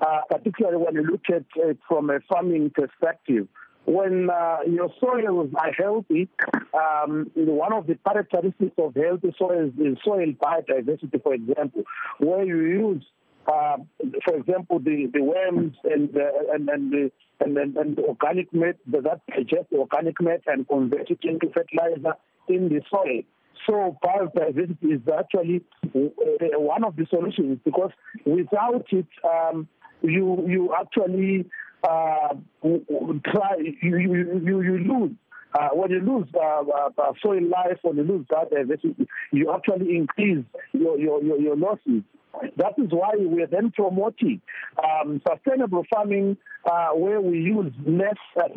uh, 0.00 0.20
particularly 0.30 0.78
when 0.78 0.94
you 0.94 1.02
look 1.02 1.22
at 1.28 1.44
it 1.56 1.78
from 1.88 2.10
a 2.10 2.20
farming 2.28 2.70
perspective. 2.74 3.48
When 3.84 4.28
uh, 4.30 4.58
your 4.68 4.90
soils 4.98 5.50
are 5.56 5.72
healthy, 5.72 6.28
um, 6.74 7.30
one 7.36 7.72
of 7.72 7.86
the 7.86 7.96
characteristics 8.04 8.74
of 8.78 8.96
healthy 8.96 9.32
soils 9.38 9.72
is 9.78 9.96
soil 10.04 10.32
biodiversity, 10.42 11.22
for 11.22 11.34
example, 11.34 11.84
where 12.18 12.44
you 12.44 12.56
use 12.62 13.04
uh, 13.46 13.76
for 14.24 14.36
example, 14.36 14.80
the, 14.80 15.08
the 15.12 15.22
worms 15.22 15.76
and, 15.84 16.16
uh, 16.16 16.52
and, 16.52 16.68
and, 16.68 16.92
the, 16.92 17.12
and, 17.40 17.56
and, 17.56 17.76
and 17.76 17.98
organic 18.00 18.52
matter 18.52 18.76
that 18.88 19.20
digest 19.28 19.66
organic 19.72 20.20
matter 20.20 20.42
and 20.48 20.66
convert 20.66 21.10
it 21.10 21.20
into 21.22 21.48
fertilizer 21.54 22.16
in 22.48 22.68
the 22.68 22.80
soil. 22.90 23.22
So 23.66 23.96
biodiversity 24.04 24.94
is 24.94 25.00
actually 25.16 25.62
uh, 25.94 26.58
one 26.58 26.84
of 26.84 26.96
the 26.96 27.06
solutions 27.08 27.58
because 27.64 27.90
without 28.24 28.86
it, 28.90 29.06
um, 29.24 29.68
you 30.02 30.44
you 30.46 30.74
actually 30.78 31.46
uh, 31.82 32.34
try 32.62 33.56
you, 33.82 33.98
you, 33.98 34.60
you, 34.62 34.78
lose 34.78 35.12
uh, 35.54 35.68
when 35.72 35.90
you 35.90 36.00
lose 36.00 36.28
uh, 36.34 36.62
uh, 36.98 37.12
soil 37.22 37.42
life, 37.48 37.78
when 37.82 37.96
you 37.96 38.02
lose 38.02 38.26
biodiversity, 38.26 39.06
you 39.32 39.52
actually 39.52 39.96
increase 39.96 40.44
your, 40.72 40.98
your, 40.98 41.22
your, 41.22 41.38
your 41.38 41.56
losses. 41.56 42.02
That 42.58 42.74
is 42.76 42.90
why 42.90 43.14
we 43.18 43.42
are 43.42 43.46
then 43.46 43.70
promoting 43.70 44.42
um, 44.82 45.22
sustainable 45.26 45.84
farming 45.88 46.36
uh, 46.70 46.88
where 46.90 47.20
we 47.20 47.38
use 47.38 47.72
less 47.86 48.16
uh, 48.36 48.48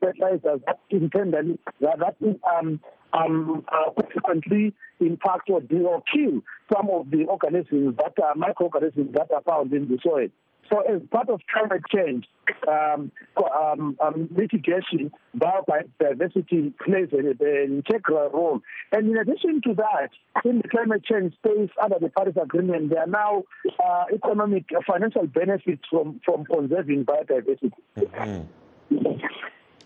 fertilizers 0.00 0.60
that 0.66 0.78
that, 0.90 1.98
that 1.98 2.16
um, 2.58 2.80
um, 3.12 3.64
uh, 3.68 3.90
consequently 4.00 4.74
impact 5.00 5.50
or, 5.50 5.60
or 5.60 6.02
kill 6.12 6.40
some 6.72 6.88
of 6.90 7.10
the 7.10 7.24
organisms 7.28 7.96
that 7.98 8.14
are 8.22 8.34
microorganisms 8.34 9.12
that 9.12 9.30
are 9.32 9.42
found 9.42 9.72
in 9.72 9.88
the 9.88 9.98
soil. 10.02 10.28
So, 10.70 10.80
as 10.80 11.00
part 11.10 11.28
of 11.28 11.40
climate 11.52 11.82
change 11.94 12.26
um, 12.68 13.12
um, 13.36 13.96
um, 14.00 14.28
mitigation, 14.30 15.12
biodiversity 15.36 16.74
plays 16.78 17.08
an, 17.12 17.36
integral 17.40 18.30
role. 18.30 18.60
And 18.92 19.10
in 19.10 19.16
addition 19.16 19.60
to 19.62 19.74
that, 19.74 20.10
in 20.44 20.58
the 20.58 20.68
climate 20.68 21.04
change 21.04 21.34
space 21.34 21.70
under 21.82 21.98
the 22.00 22.08
Paris 22.08 22.36
Agreement, 22.40 22.90
there 22.90 23.00
are 23.00 23.06
now 23.06 23.44
uh, 23.84 24.04
economic, 24.12 24.64
uh, 24.76 24.80
financial 24.86 25.26
benefits 25.26 25.82
from, 25.90 26.20
from 26.24 26.44
conserving 26.44 27.04
biodiversity. 27.04 27.72
Mm-hmm. 27.96 28.42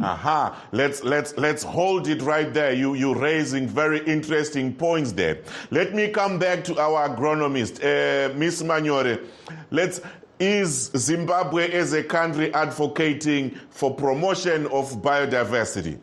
Aha, 0.03 0.65
let's 0.73 1.05
let's 1.05 1.37
let's 1.37 1.63
hold 1.63 2.09
it 2.09 2.23
right 2.23 2.55
there. 2.55 2.73
You 2.73 2.95
you 2.95 3.15
raising 3.15 3.69
very 3.69 4.03
interesting 4.07 4.73
points 4.73 5.13
there. 5.13 5.43
Let 5.71 5.95
me 5.95 6.09
come 6.09 6.39
back 6.39 6.65
to 6.65 6.79
our 6.81 7.11
agronomist, 7.11 7.85
uh, 7.85 8.35
Miss 8.35 8.63
Manyore. 8.63 9.27
Let's 9.71 10.01
is 10.41 10.91
Zimbabwe 10.97 11.71
as 11.71 11.93
a 11.93 12.03
country 12.03 12.53
advocating 12.55 13.55
for 13.69 13.95
promotion 13.95 14.67
of 14.69 14.91
biodiversity? 15.03 16.01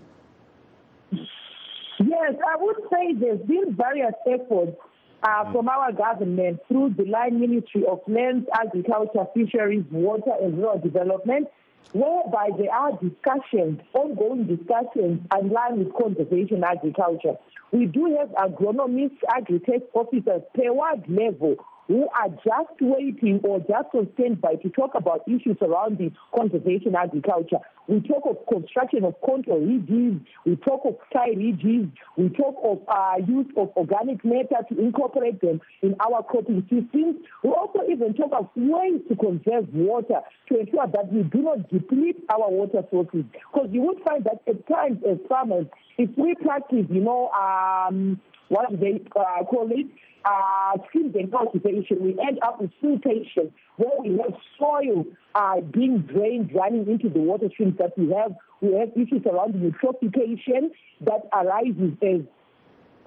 Yes, 1.12 2.36
I 2.48 2.56
would 2.58 2.75
say 2.94 3.13
there's 3.13 3.41
been 3.41 3.75
various 3.75 4.13
efforts 4.27 4.77
uh, 5.24 5.27
mm. 5.27 5.51
from 5.51 5.67
our 5.67 5.91
government 5.91 6.60
through 6.67 6.94
the 6.96 7.06
line 7.06 7.39
Ministry 7.39 7.84
of 7.86 8.01
Lands, 8.08 8.48
Agriculture, 8.53 9.25
Fisheries, 9.34 9.84
Water 9.89 10.34
and 10.39 10.60
Rural 10.60 10.79
Development, 10.79 11.48
whereby 11.94 12.50
there 12.60 12.72
are 12.72 12.91
discussions, 13.01 13.82
ongoing 13.94 14.46
discussions 14.46 15.25
in 15.39 15.50
line 15.50 15.79
with 15.79 15.94
conservation 15.96 16.63
agriculture. 16.63 17.34
We 17.72 17.88
do 17.88 18.15
have 18.17 18.29
agronomists, 18.29 19.17
Agritex 19.27 19.82
officers 19.96 20.44
per 20.53 20.72
ward 20.72 21.03
level 21.08 21.58
who 21.88 22.08
are 22.10 22.29
just 22.29 22.82
waiting 22.82 23.39
or 23.44 23.60
just 23.60 23.94
on 23.94 24.08
standby 24.13 24.56
to 24.56 24.70
talk 24.70 24.91
about 24.96 25.22
issues 25.27 25.58
surrounding 25.60 26.15
conservation 26.36 26.96
agriculture. 26.96 27.60
We 27.88 28.01
talk 28.01 28.24
of 28.25 28.38
construction 28.51 29.06
of 29.06 29.15
contour 29.25 29.60
ridges, 29.60 30.20
we 30.46 30.58
talk 30.58 30.82
of 30.84 30.98
sky 31.10 31.29
ridges, 31.38 31.88
we 32.17 32.27
talk 32.29 32.56
of 32.62 32.79
uh, 32.89 33.15
use 33.25 33.48
of 33.56 33.70
organic 33.77 34.25
matter 34.25 34.60
to 34.67 34.79
incorporate 34.79 35.39
them 35.39 35.62
in 35.82 35.96
our 36.01 36.22
cropping 36.24 36.63
systems. 36.63 37.15
We 37.44 37.50
also 37.51 37.79
even 37.89 38.13
talk 38.13 38.32
of 38.34 38.50
ways 38.58 39.01
to 39.08 39.15
conserve 39.15 39.74
water 39.74 40.20
to 40.50 40.60
ensure 40.60 40.88
that 40.88 41.13
we 41.13 41.24
do 41.24 41.41
not 41.44 41.70
deplete 41.70 42.17
our 42.29 42.50
water 42.50 42.84
sources. 42.91 43.24
Because 43.32 43.70
you 43.72 43.82
would 43.84 44.01
find 44.03 44.25
that 44.25 44.41
at 44.48 44.67
times 44.67 45.00
as 45.10 45.17
farmers, 45.29 45.67
if 45.98 46.10
we 46.17 46.36
practice, 46.36 46.86
you 46.89 47.01
know, 47.01 47.29
um, 47.29 48.20
what 48.49 48.69
they 48.79 49.01
uh, 49.15 49.43
call 49.43 49.69
it, 49.71 49.87
uh, 50.25 50.77
seeds 50.91 51.15
and 51.15 51.31
cultivation. 51.31 52.03
We 52.03 52.17
end 52.19 52.39
up 52.43 52.59
with 52.61 52.71
siltation, 52.83 53.51
where 53.77 54.01
we 54.01 54.17
have 54.17 54.33
soil 54.59 55.05
uh, 55.35 55.61
being 55.61 55.99
drained, 55.99 56.51
running 56.53 56.87
into 56.87 57.09
the 57.09 57.19
water 57.19 57.49
streams 57.53 57.77
that 57.77 57.97
we 57.97 58.11
have. 58.13 58.33
We 58.61 58.73
have 58.73 58.89
issues 58.95 59.23
around 59.25 59.53
eutrophication 59.53 60.71
that 61.01 61.29
arises 61.33 61.93
as 62.01 62.21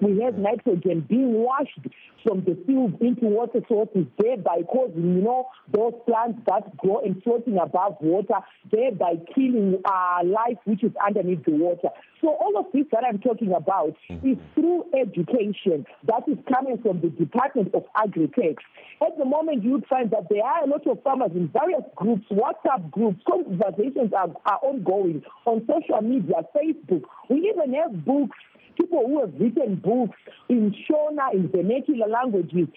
we 0.01 0.19
have 0.21 0.37
nitrogen 0.37 1.05
being 1.07 1.33
washed 1.33 1.79
from 2.23 2.43
the 2.43 2.57
fields 2.65 2.95
into 3.01 3.25
water 3.25 3.61
sources, 3.67 4.05
thereby 4.17 4.61
causing, 4.71 5.15
you 5.15 5.21
know, 5.21 5.47
those 5.73 5.93
plants 6.07 6.39
that 6.47 6.75
grow 6.77 7.01
and 7.03 7.21
floating 7.23 7.57
above 7.57 7.97
water, 8.01 8.35
thereby 8.71 9.13
killing 9.33 9.81
uh, 9.85 10.19
life 10.25 10.57
which 10.65 10.83
is 10.83 10.91
underneath 11.05 11.43
the 11.45 11.51
water. 11.51 11.89
So 12.21 12.29
all 12.29 12.57
of 12.59 12.65
this 12.73 12.85
that 12.91 13.03
I'm 13.07 13.19
talking 13.19 13.53
about 13.53 13.95
mm-hmm. 14.09 14.27
is 14.27 14.37
through 14.53 14.85
education 14.93 15.85
that 16.05 16.23
is 16.27 16.37
coming 16.51 16.77
from 16.81 17.01
the 17.01 17.09
Department 17.09 17.73
of 17.73 17.83
Agritex. 17.95 18.57
At 19.01 19.17
the 19.17 19.25
moment, 19.25 19.63
you 19.63 19.71
would 19.71 19.87
find 19.87 20.11
that 20.11 20.27
there 20.29 20.43
are 20.43 20.63
a 20.63 20.67
lot 20.67 20.85
of 20.85 21.01
farmers 21.03 21.31
in 21.33 21.47
various 21.49 21.81
groups, 21.95 22.25
WhatsApp 22.31 22.91
groups, 22.91 23.21
conversations 23.27 24.13
are, 24.13 24.29
are 24.45 24.59
ongoing 24.61 25.23
on 25.45 25.67
social 25.67 26.01
media, 26.01 26.35
Facebook. 26.55 27.01
We 27.29 27.51
even 27.53 27.73
have 27.73 28.05
books 28.05 28.37
people 28.77 29.03
who 29.05 29.21
have 29.21 29.33
written 29.39 29.75
books 29.75 30.17
in 30.49 30.73
Shona, 30.89 31.33
in 31.33 31.49
vernacular 31.49 32.07
languages, 32.07 32.67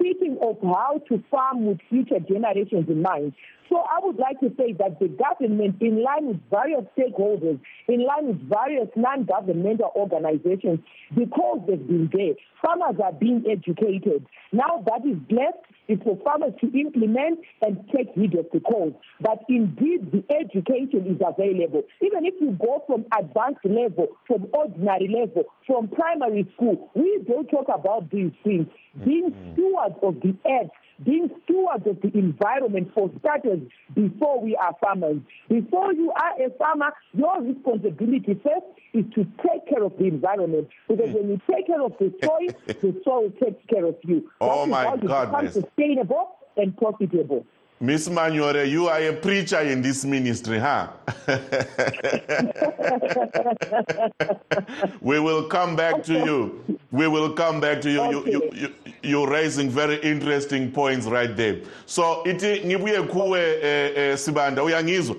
speaking 0.00 0.38
of 0.42 0.56
how 0.62 1.00
to 1.08 1.22
farm 1.30 1.66
with 1.66 1.78
future 1.90 2.20
generations 2.20 2.88
in 2.88 3.02
mind. 3.02 3.34
So 3.68 3.76
I 3.76 4.00
would 4.02 4.16
like 4.16 4.40
to 4.40 4.50
say 4.58 4.72
that 4.80 4.98
the 4.98 5.06
government, 5.06 5.76
in 5.80 6.02
line 6.02 6.26
with 6.26 6.40
various 6.50 6.84
stakeholders, 6.98 7.60
in 7.86 8.04
line 8.04 8.26
with 8.26 8.48
various 8.48 8.88
non-governmental 8.96 9.92
organizations, 9.94 10.80
because 11.14 11.60
they've 11.68 11.86
been 11.86 12.10
there, 12.12 12.34
farmers 12.60 13.00
are 13.00 13.12
being 13.12 13.44
educated. 13.48 14.26
Now 14.50 14.82
that 14.86 15.06
is 15.06 15.18
left 15.30 15.66
is 15.86 15.98
for 16.02 16.18
farmers 16.24 16.52
to 16.60 16.66
implement 16.78 17.40
and 17.62 17.78
take 17.94 18.10
heed 18.14 18.34
of 18.34 18.46
the 18.52 18.60
cause. 18.60 18.92
But 19.20 19.44
indeed, 19.48 20.10
the 20.10 20.24
education 20.34 21.06
is 21.06 21.20
available. 21.20 21.82
Even 22.00 22.24
if 22.26 22.34
you 22.40 22.56
go 22.60 22.82
from 22.86 23.06
advanced 23.16 23.64
level, 23.64 24.08
from 24.26 24.46
ordinary 24.52 25.08
level, 25.08 25.44
from 25.66 25.88
primary 25.88 26.48
school, 26.56 26.90
we 26.94 27.20
don't 27.26 27.48
talk 27.48 27.66
about 27.72 28.10
these 28.10 28.32
things. 28.42 28.66
Being 29.04 29.30
mm-hmm. 29.30 29.52
stewards 29.52 29.96
of 30.02 30.20
the 30.20 30.36
earth 30.48 30.70
being 31.04 31.30
stewards 31.44 31.86
of 31.86 32.00
the 32.02 32.16
environment 32.18 32.90
for 32.94 33.10
starters 33.20 33.60
before 33.94 34.40
we 34.40 34.56
are 34.56 34.74
farmers. 34.80 35.18
Before 35.48 35.92
you 35.92 36.12
are 36.12 36.42
a 36.42 36.50
farmer, 36.58 36.92
your 37.12 37.42
responsibility 37.42 38.38
first 38.42 38.66
is 38.92 39.04
to 39.14 39.24
take 39.46 39.68
care 39.68 39.82
of 39.82 39.96
the 39.98 40.04
environment. 40.04 40.68
Because 40.88 41.14
when 41.14 41.28
you 41.28 41.40
take 41.50 41.66
care 41.66 41.82
of 41.82 41.92
the 41.98 42.12
soil, 42.22 42.48
the 42.66 43.00
soil 43.04 43.30
takes 43.42 43.64
care 43.66 43.86
of 43.86 43.96
you. 44.02 44.30
Oh 44.40 44.66
my 44.66 44.96
God! 44.96 45.52
Sustainable 45.52 46.36
and 46.56 46.76
profitable. 46.76 47.46
Miss 47.82 48.10
Manyore, 48.10 48.68
you 48.68 48.88
are 48.88 49.00
a 49.00 49.14
preacher 49.14 49.60
in 49.60 49.80
this 49.80 50.04
ministry, 50.04 50.58
huh? 50.58 50.88
we 55.00 55.18
will 55.18 55.44
come 55.44 55.76
back 55.76 56.02
to 56.02 56.12
you. 56.12 56.78
We 56.92 57.06
will 57.06 57.32
come 57.34 57.60
back 57.60 57.80
to 57.82 57.90
you. 57.90 58.00
Okay. 58.00 58.32
You, 58.32 58.50
you, 58.52 58.74
you. 59.02 59.22
are 59.22 59.30
raising 59.30 59.70
very 59.70 59.96
interesting 60.02 60.72
points 60.72 61.06
right 61.06 61.36
there. 61.36 61.60
So, 61.86 62.22
iti 62.26 62.60
ngibuye 62.66 63.02
kuwe 63.02 63.40
eh, 63.62 63.92
eh, 63.96 64.16
Sibanda, 64.16 64.62
uyangizwa? 64.62 65.16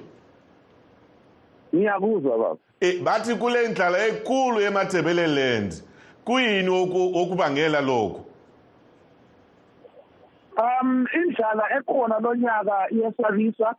Ngiyakuzwa 1.76 2.38
baba. 2.38 2.58
Eh 2.82 3.02
bathi 3.04 3.36
kule 3.36 3.68
ndlala 3.68 4.08
enkulu 4.08 4.62
emathebele 4.62 5.28
land. 5.28 5.84
Kuyini 6.26 6.70
okubangela 6.70 7.82
lokho? 7.82 8.26
Um 10.58 11.08
indlala 11.14 11.64
ekhona 11.78 12.20
lonyaka 12.20 12.90
iyesabisa 12.92 13.76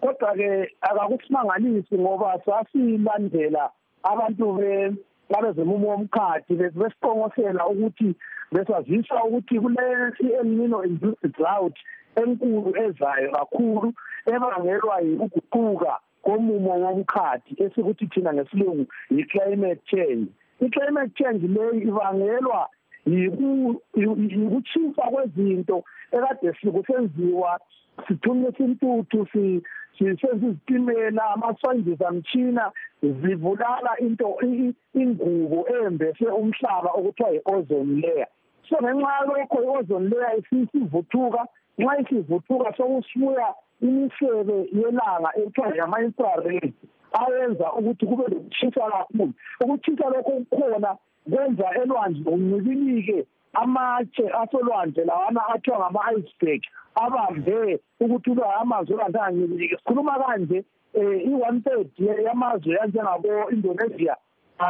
kodwa 0.00 0.34
ke 0.34 0.76
akakusimangalisi 0.80 1.98
ngoba 1.98 2.40
sasilandela 2.44 3.70
abantu 4.02 4.52
be 4.52 4.92
babezemumo 5.30 5.88
womkhathi 5.88 6.52
besiqongosela 6.56 7.66
ukuthi 7.66 8.14
besazisa 8.52 9.24
ukuthi 9.24 9.60
kule 9.60 10.12
El 10.20 10.46
Nino 10.46 10.84
induced 10.84 11.32
drought 11.32 11.76
enkulu 12.16 12.70
ezayo 12.84 13.30
kakhulu 13.32 13.92
ebangelwa 14.26 15.00
yikuguquka 15.00 15.94
komumo 16.24 16.72
womkhathi 16.82 17.52
esikuthi 17.64 18.06
thina 18.06 18.32
ngesilungu 18.34 18.86
yi-climate 19.10 19.82
change. 19.86 20.28
I-climate 20.60 21.12
change 21.18 21.42
leyi 21.46 21.82
ibangelwa 21.88 22.68
yikutshintsha 23.06 25.02
kwezinto 25.02 25.84
ekade 26.12 26.54
sikusenziwa 26.60 27.60
sithunyisa 28.08 28.64
intuthu 28.64 29.26
sisenza 29.32 30.36
izitimela 30.36 31.24
amaswandiza 31.34 32.10
mtshina 32.10 32.72
zibulala 33.02 33.98
into 33.98 34.38
ingubo 34.94 35.66
embese 35.68 36.26
umhlaba 36.26 36.90
okuthiwa 36.98 37.30
yi-ozone 37.30 38.00
layer. 38.02 38.28
So 38.68 38.76
ngenxa 38.82 39.12
yalokho 39.18 39.58
i-ozone 39.62 40.08
layer 40.08 40.38
isivuthuka 40.38 41.46
nxa 41.78 42.00
isivuthuka 42.00 42.76
sokusibuya 42.76 43.48
imisebe 43.82 44.68
yelanga 44.72 45.30
ekuthiwa 45.36 45.76
yama-infrared 45.76 46.72
ayenza 47.20 47.72
ukuthi 47.72 48.06
kube 48.06 48.22
lokutshisa 48.22 48.90
kakhulu. 48.90 49.32
Ukutshisa 49.60 50.04
lokho 50.08 50.30
kukhona 50.30 50.96
kwenza 51.30 51.66
elwandle 51.82 52.24
kuncibilike 52.24 53.26
amatshe 53.52 54.24
asolwandle 54.40 55.04
lawana 55.04 55.40
athiwa 55.54 55.78
ngama-iceberg 55.78 56.62
abambe 56.94 57.80
ukuthi 58.00 58.30
ube 58.30 58.42
amazwe 58.60 58.94
olwandle 58.94 59.20
angancibilike 59.20 59.76
sikhuluma 59.76 60.18
kanje 60.22 60.64
um 60.94 61.14
i-one 61.30 61.60
third 61.60 61.90
yamazwe 62.26 62.78
anjengabo-indonesia 62.82 64.16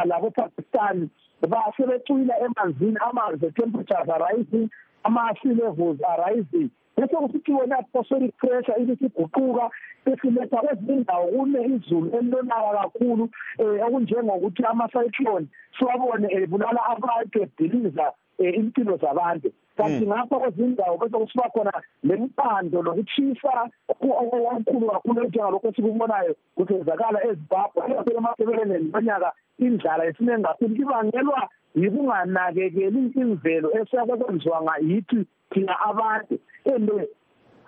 labo-pakistan 0.05 1.09
basebecwila 1.41 2.39
emanzini 2.39 2.97
amanzi 3.09 3.51
temperatures 3.51 4.09
are 4.09 4.23
rising 4.29 4.69
ama-sea 5.03 5.53
levels 5.53 5.99
are 6.07 6.23
rising. 6.25 6.69
Bese 6.97 7.15
kusithi 7.15 7.51
wona 7.51 7.77
atmospheric 7.79 8.37
pressure 8.37 8.81
ibisiguquka 8.81 9.69
besiletha 10.05 10.57
kwezinye 10.57 10.93
indawo 10.93 11.27
kune 11.27 11.59
izulu 11.65 12.07
elilonaka 12.17 12.71
kakhulu 12.77 13.29
um 13.59 13.79
okunjengokuthi 13.85 14.63
ama-cyclone. 14.65 15.47
Siwabone 15.77 16.27
ebulala 16.31 16.81
abantu 16.93 17.43
ediliza 17.43 18.11
um 18.39 18.45
impilo 18.45 18.97
zabantu. 18.97 19.49
Kanti 19.77 20.05
ngapha 20.07 20.39
kwezinye 20.39 20.67
indawo 20.67 20.97
bese 20.97 21.17
kusiba 21.17 21.49
khona 21.53 21.73
lempando 22.03 22.81
lokutshisa 22.81 23.69
okukhulu 23.89 24.87
kakhulu 24.91 25.23
enjengalokho 25.23 25.67
esikubonayo 25.67 26.35
kusenzakala 26.55 27.19
ezimbabwe 27.27 27.81
emasebeleleni 28.17 28.91
lonyaka 28.93 29.31
indlala 29.59 30.05
esinengi 30.05 30.43
kakhulu. 30.43 30.75
Ibangelwa 30.75 31.49
yikunganakekeli 31.75 33.01
imvelo 33.21 33.67
esiyakwenziwa 33.79 34.75
yithi 34.81 35.25
thina 35.51 35.75
abantu. 35.89 36.39
And 36.65 36.89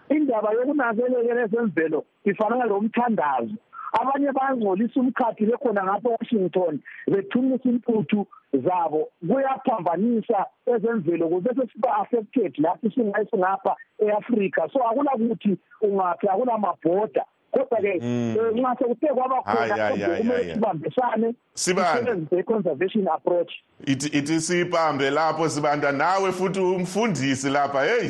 indaba 0.10 0.54
yokunakekela 0.54 1.42
ezemvelo 1.46 2.06
ifanana 2.26 2.66
lomthandazo 2.66 3.56
abanye 4.00 4.32
bayangcolisa 4.38 5.00
umkhathi 5.00 5.46
bekhona 5.50 5.82
ngapha 5.84 6.10
e-washington 6.10 6.74
bethumisa 7.12 7.70
imputhu 7.70 8.28
zabo 8.64 9.02
kuyaphambanisa 9.28 10.40
ezemvelo 10.74 11.26
kubese 11.32 11.64
siba-affected 11.72 12.54
lapho 12.64 12.88
singayisingapha 12.94 13.74
e-afrika. 14.04 14.70
So 14.74 14.80
akulakuthi 14.90 15.58
ungaphi 15.82 16.28
akulamabhoda 16.28 17.24
kodwa-ke 17.56 18.00
mm. 18.02 18.36
eh, 18.40 18.54
nxa 18.56 18.76
sekuthe 18.80 19.08
kwaba 19.08 19.42
khona 19.42 19.90
kumele 19.90 20.54
sibambisane 20.54 21.34
sisebenzise 21.54 22.40
i-conservation 22.40 23.08
approach 23.08 23.52
ithi 23.86 24.18
ithi 24.18 24.42
siyibambe 24.42 25.10
lapho 25.10 25.50
sibanda 25.50 25.92
nawe 25.92 26.32
futhi 26.32 26.60
umfundisi 26.60 27.50
lapha 27.50 27.86
hey 27.86 28.10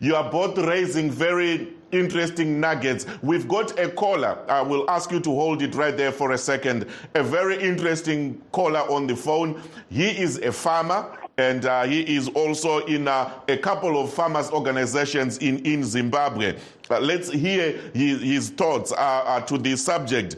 you 0.00 0.16
are 0.16 0.30
both 0.30 0.58
raising 0.58 1.10
very 1.10 1.68
interesting 1.92 2.60
nuggets. 2.60 3.06
We've 3.22 3.48
got 3.48 3.78
a 3.78 3.88
caller. 3.88 4.38
I 4.48 4.60
will 4.62 4.88
ask 4.90 5.10
you 5.10 5.20
to 5.20 5.30
hold 5.30 5.62
it 5.62 5.74
right 5.74 5.96
there 5.96 6.12
for 6.12 6.32
a 6.32 6.38
second. 6.38 6.86
A 7.14 7.22
very 7.22 7.60
interesting 7.62 8.42
caller 8.52 8.80
on 8.80 9.06
the 9.06 9.16
phone. 9.16 9.62
He 9.88 10.08
is 10.08 10.38
a 10.38 10.52
farmer 10.52 11.06
and 11.38 11.64
uh, 11.64 11.84
he 11.84 12.00
is 12.16 12.28
also 12.28 12.84
in 12.86 13.06
uh, 13.08 13.30
a 13.46 13.56
couple 13.56 13.98
of 14.02 14.12
farmers 14.12 14.50
organizations 14.50 15.38
in, 15.38 15.64
in 15.64 15.84
Zimbabwe. 15.84 16.56
Uh, 16.90 16.98
let's 16.98 17.30
hear 17.30 17.78
his, 17.94 18.20
his 18.20 18.50
thoughts 18.50 18.92
uh, 18.92 19.40
to 19.42 19.56
the 19.56 19.76
subject. 19.76 20.36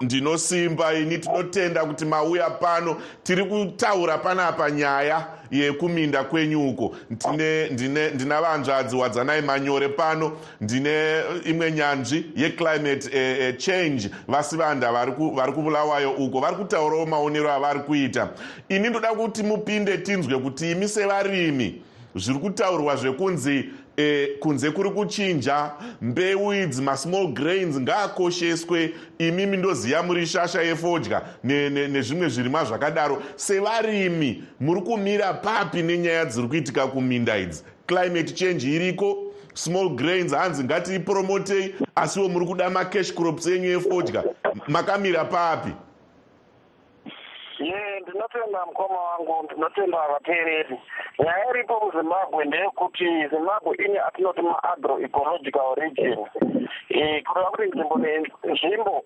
Ndinosimba 0.00 0.94
ini 0.94 1.18
tinotenda 1.18 1.84
kuti 1.84 2.04
mauya 2.04 2.50
pano. 2.50 2.96
Tiri 3.22 3.44
kutaura 3.44 4.18
panapa 4.18 4.70
nyaya 4.70 5.26
yekuminda 5.50 6.24
kwenyu 6.24 6.68
uko. 6.68 6.96
Ndina 8.12 8.40
vanzvadzi 8.40 8.96
wadzanai 8.96 9.42
manyore 9.42 9.88
pano. 9.88 10.32
Ndine 10.60 11.20
imwe 11.44 11.72
nyanzvi 11.72 12.26
yeclimate 12.36 13.10
eh, 13.12 13.40
eh, 13.40 13.56
change 13.56 14.10
vasivanda 14.28 14.92
vari 14.92 15.52
kuvulawayo 15.52 16.10
uko. 16.12 16.40
Vari 16.40 16.56
kutaurawo 16.56 17.06
maonero 17.06 17.52
avari 17.52 17.80
kuita. 17.80 18.28
Ini 18.68 18.88
ndoda 18.88 19.08
kuti 19.08 19.42
mupinde 19.42 19.98
tinzwe 19.98 20.38
kuti 20.38 20.70
imi 20.70 20.88
sevarimi 20.88 21.82
zviri 22.16 22.38
kutaurwa 22.38 22.96
zvekunzi 22.96 23.64
e, 23.96 24.26
kunze 24.40 24.70
kuri 24.70 24.90
kuchinja 24.90 25.70
mbeu 26.02 26.54
idzi 26.54 26.82
masmall 26.82 27.26
grains 27.32 27.80
ngaakosheswe. 27.80 28.94
Imimi 29.18 29.56
ndoziva 29.56 30.02
muri 30.02 30.26
shasha 30.26 30.62
yefodya 30.62 31.22
nezvimwe 31.44 32.20
ne, 32.20 32.26
ne 32.26 32.28
zvirimwa 32.28 32.64
zvakadaro. 32.64 33.22
Sevarimi 33.36 34.44
muri 34.60 34.80
kumira 34.80 35.34
papi 35.34 35.82
nenyaya 35.82 36.24
dziri 36.24 36.48
kuitika 36.48 36.86
kuminda 36.86 37.38
idzi. 37.38 37.62
Climate 37.86 38.34
change 38.34 38.66
iriko? 38.66 39.22
Small 39.54 39.88
grains 39.88 40.32
hanzi 40.32 40.64
ngatiipromotei 40.64 41.74
asiwo 41.94 42.28
muri 42.28 42.46
kuda 42.46 42.70
macash 42.70 43.14
crops 43.14 43.46
enyu 43.46 43.70
efodya. 43.78 44.24
Makamira 44.68 45.24
papi. 45.24 45.70
Ye 47.58 47.85
ndinotenda 48.06 48.66
mukoma 48.66 49.00
wangu 49.00 49.42
ndinotenda 49.44 49.98
vateereri. 50.08 50.80
Nyaya 51.18 51.50
iripo 51.50 51.80
muzimbabwe 51.84 52.44
ndeyekuti 52.44 53.28
zimbabwe 53.28 53.76
ine 53.84 54.00
atinoti 54.00 54.42
maagroecological 54.42 55.74
region. 55.76 56.18
Kureva 57.26 57.50
kuti 57.50 57.62
nzvimbo 57.68 57.98
nenzvimbo 57.98 59.04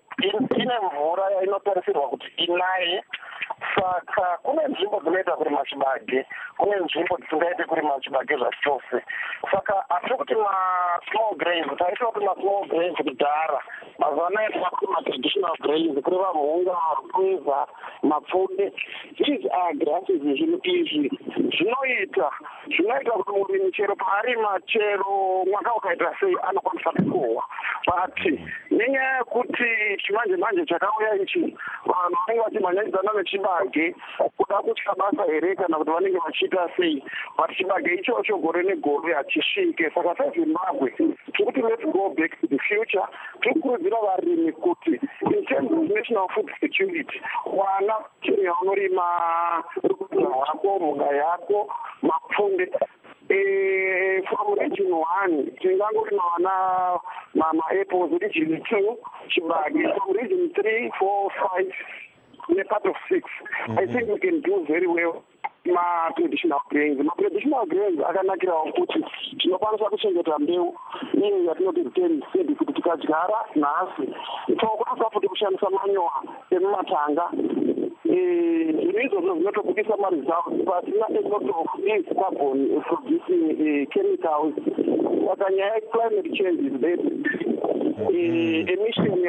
ine 0.57 0.73
mvura 0.85 1.29
yainotarisirwa 1.31 2.09
kuti 2.09 2.27
inaye 2.37 3.03
saka 3.75 4.37
kune 4.43 4.61
nzvimbo 4.67 4.99
dzinoita 4.99 5.35
kurima 5.35 5.65
chibage 5.65 6.25
kune 6.57 6.75
nzvimbo 6.79 7.17
dzisingaiti 7.17 7.63
kurima 7.63 7.99
chibage 8.03 8.35
zvachose 8.37 8.97
saka 9.51 9.85
hatiri 9.89 10.17
kuti 10.17 10.35
masmall 10.35 11.35
grains 11.37 11.77
taitiwa 11.77 12.11
kuti 12.11 12.25
masmall 12.25 12.67
grains 12.67 12.97
kudhara. 12.97 13.59
Mazuva 13.99 14.27
anaya 14.27 14.49
taakuti 14.49 14.91
matraditional 14.91 15.57
grains 15.61 16.03
kureva 16.03 16.33
mhunga 16.33 16.77
rupweza 16.97 17.67
mapfunde. 18.03 18.71
These 19.17 19.47
are 19.51 19.73
grasses 19.73 20.21
zvinhu 20.21 20.59
izvi 20.63 21.09
zvinoita 21.57 22.29
zvinoita 22.67 23.11
kuti 23.11 23.31
murimi 23.31 23.71
chero 23.71 23.95
paarima 23.95 24.59
chero 24.67 25.45
mwaka 25.51 25.75
ukaita 25.75 26.15
sei 26.19 26.35
anokwanisa 26.47 26.91
kukohwa 26.91 27.43
but 27.85 28.19
nenyaya 28.71 29.17
yekuti 29.17 29.97
chimanje 30.03 30.37
manje 30.37 30.65
chakauya 30.65 31.15
ichi 31.15 31.57
vanhu 31.85 32.17
vanenge 32.27 32.41
vachimhanyanidzana 32.43 33.13
nechibage 33.41 33.95
kuda 34.37 34.61
kutya 34.61 34.93
basa 34.97 35.25
here 35.31 35.55
kana 35.55 35.77
kuti 35.77 35.91
vanenge 35.91 36.19
vachiita 36.19 36.69
sei? 36.77 37.03
But 37.37 37.49
chibage 37.57 37.93
ichocho 37.99 38.37
gore 38.41 38.63
negore 38.63 39.13
hachisvike. 39.13 39.91
Saka 39.93 40.15
sezimbabwe 40.15 40.91
tiri 40.97 41.45
kuti 41.45 41.61
lets 41.61 41.83
go 41.91 42.13
back 42.15 42.39
to 42.41 42.47
the 42.47 42.57
future. 42.67 43.05
Tiri 43.41 43.55
kukurudzira 43.61 43.97
varimi 44.01 44.51
kuti 44.51 44.99
in 45.31 45.45
terms 45.45 45.71
of 45.71 45.89
national 45.89 46.27
food 46.35 46.49
security 46.59 47.21
wana 47.45 47.95
chero 48.23 48.43
yaunorima 48.43 49.03
rukudza 49.83 50.21
rwako 50.25 50.79
mhuka 50.79 51.15
yako 51.15 51.69
mapfunde 52.01 52.67
from 54.29 54.59
region 54.59 54.91
one 54.91 55.45
tingangorima 55.61 56.23
vana 56.37 56.99
maapples 57.33 58.21
region 58.21 58.61
two 58.69 58.97
chibage 59.29 59.81
from 59.95 60.15
region 60.17 60.51
three 60.53 60.91
four 60.99 61.29
five 61.39 61.71
nepart 62.55 62.85
of 62.85 62.95
six. 63.09 63.23
Mm 63.67 63.75
-hmm. 63.75 63.79
i 63.83 63.87
think 63.87 64.09
we 64.09 64.19
can 64.19 64.41
do 64.41 64.65
very 64.67 64.87
well. 64.87 65.23
Matraditional 65.65 66.61
grains 66.69 66.97
matraditional 67.09 67.65
grains 67.67 67.99
akanakirawo 68.09 68.71
kuti 68.73 69.05
tinokwanisa 69.37 69.85
kuchengeta 69.89 70.39
mbeu 70.39 70.75
iyo 71.13 71.43
yatinoti 71.43 71.83
retain 71.83 72.23
seed 72.33 72.55
kuti 72.57 72.73
tikadyara 72.73 73.37
nhasi 73.55 74.05
tinokwanisa 74.45 75.09
futi 75.13 75.27
kushandisa 75.27 75.69
manyowa 75.69 76.23
emumatanga. 76.49 77.25
Zvinhu 78.05 78.99
izvozvo 79.05 79.33
zvinotobudisa 79.35 79.97
maresults 79.97 80.65
pasina 80.67 81.05
these 81.11 82.13
carbon 82.19 82.81
producing 82.87 83.87
chemicals. 83.93 84.53
Saka 85.27 85.51
nyaya 85.51 85.75
yeclimate 85.75 86.29
change 86.37 86.59
is 86.67 86.81
that 86.81 87.50
emission 88.73 89.19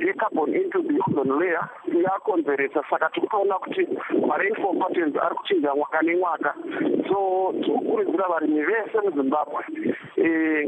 yecarbon 0.00 0.54
into 0.54 0.82
the 0.82 1.00
ozone 1.08 1.38
layer 1.40 1.68
yakonzeresa 2.04 2.82
saka 2.90 3.10
tiri 3.14 3.26
kuona 3.28 3.58
kuti 3.58 3.88
marainfall 4.26 4.78
patterns 4.78 5.16
ari 5.16 5.34
kuchinja 5.34 5.74
mwaka 5.74 6.02
nemwaka 6.02 6.54
so 7.08 7.52
tiri 7.52 7.72
kukurudzira 7.72 8.28
varimi 8.28 8.62
vese 8.62 8.98
muzimbabwe 9.04 9.64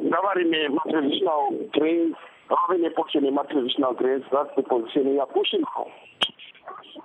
ngavarime 0.06 0.68
matraditional 0.68 1.50
grains 1.72 2.16
vave 2.50 2.80
neportion 2.80 3.24
yematraditional 3.24 3.96
grains. 3.96 4.24
That's 4.32 4.50
the 4.56 4.62
position 4.62 5.14
we 5.14 5.20
are 5.20 5.26
pushing 5.26 5.62
for. 5.74 5.86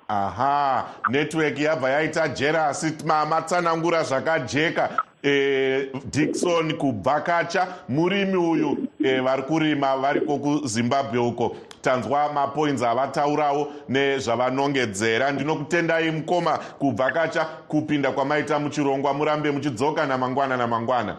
Aha 0.09 0.85
network 1.09 1.57
yabva 1.57 1.89
yaita 1.89 2.27
jerasi 2.27 2.93
matsanangura 3.05 4.03
zvakajeka 4.03 4.89
e, 5.25 5.89
dikson 6.11 6.73
kubvakacha. 6.73 7.67
Murimi 7.89 8.35
uyu 8.35 8.77
e, 9.03 9.19
vari 9.19 9.41
kurima 9.41 9.97
variko 9.97 10.37
kuzimbabwe 10.37 11.19
uko. 11.19 11.55
Tanzwa 11.81 12.33
mapoints 12.33 12.83
avataurawo 12.83 13.67
nezvavanongedzera. 13.89 15.31
Ndinokutendai 15.31 16.11
mukoma 16.11 16.57
kubvakacha 16.57 17.45
kupinda 17.67 18.11
kwamaita 18.11 18.59
muchirongwa 18.59 19.13
murambe 19.13 19.51
muchidzoka 19.51 20.05
namangwana 20.05 20.57
namangwana. 20.57 21.15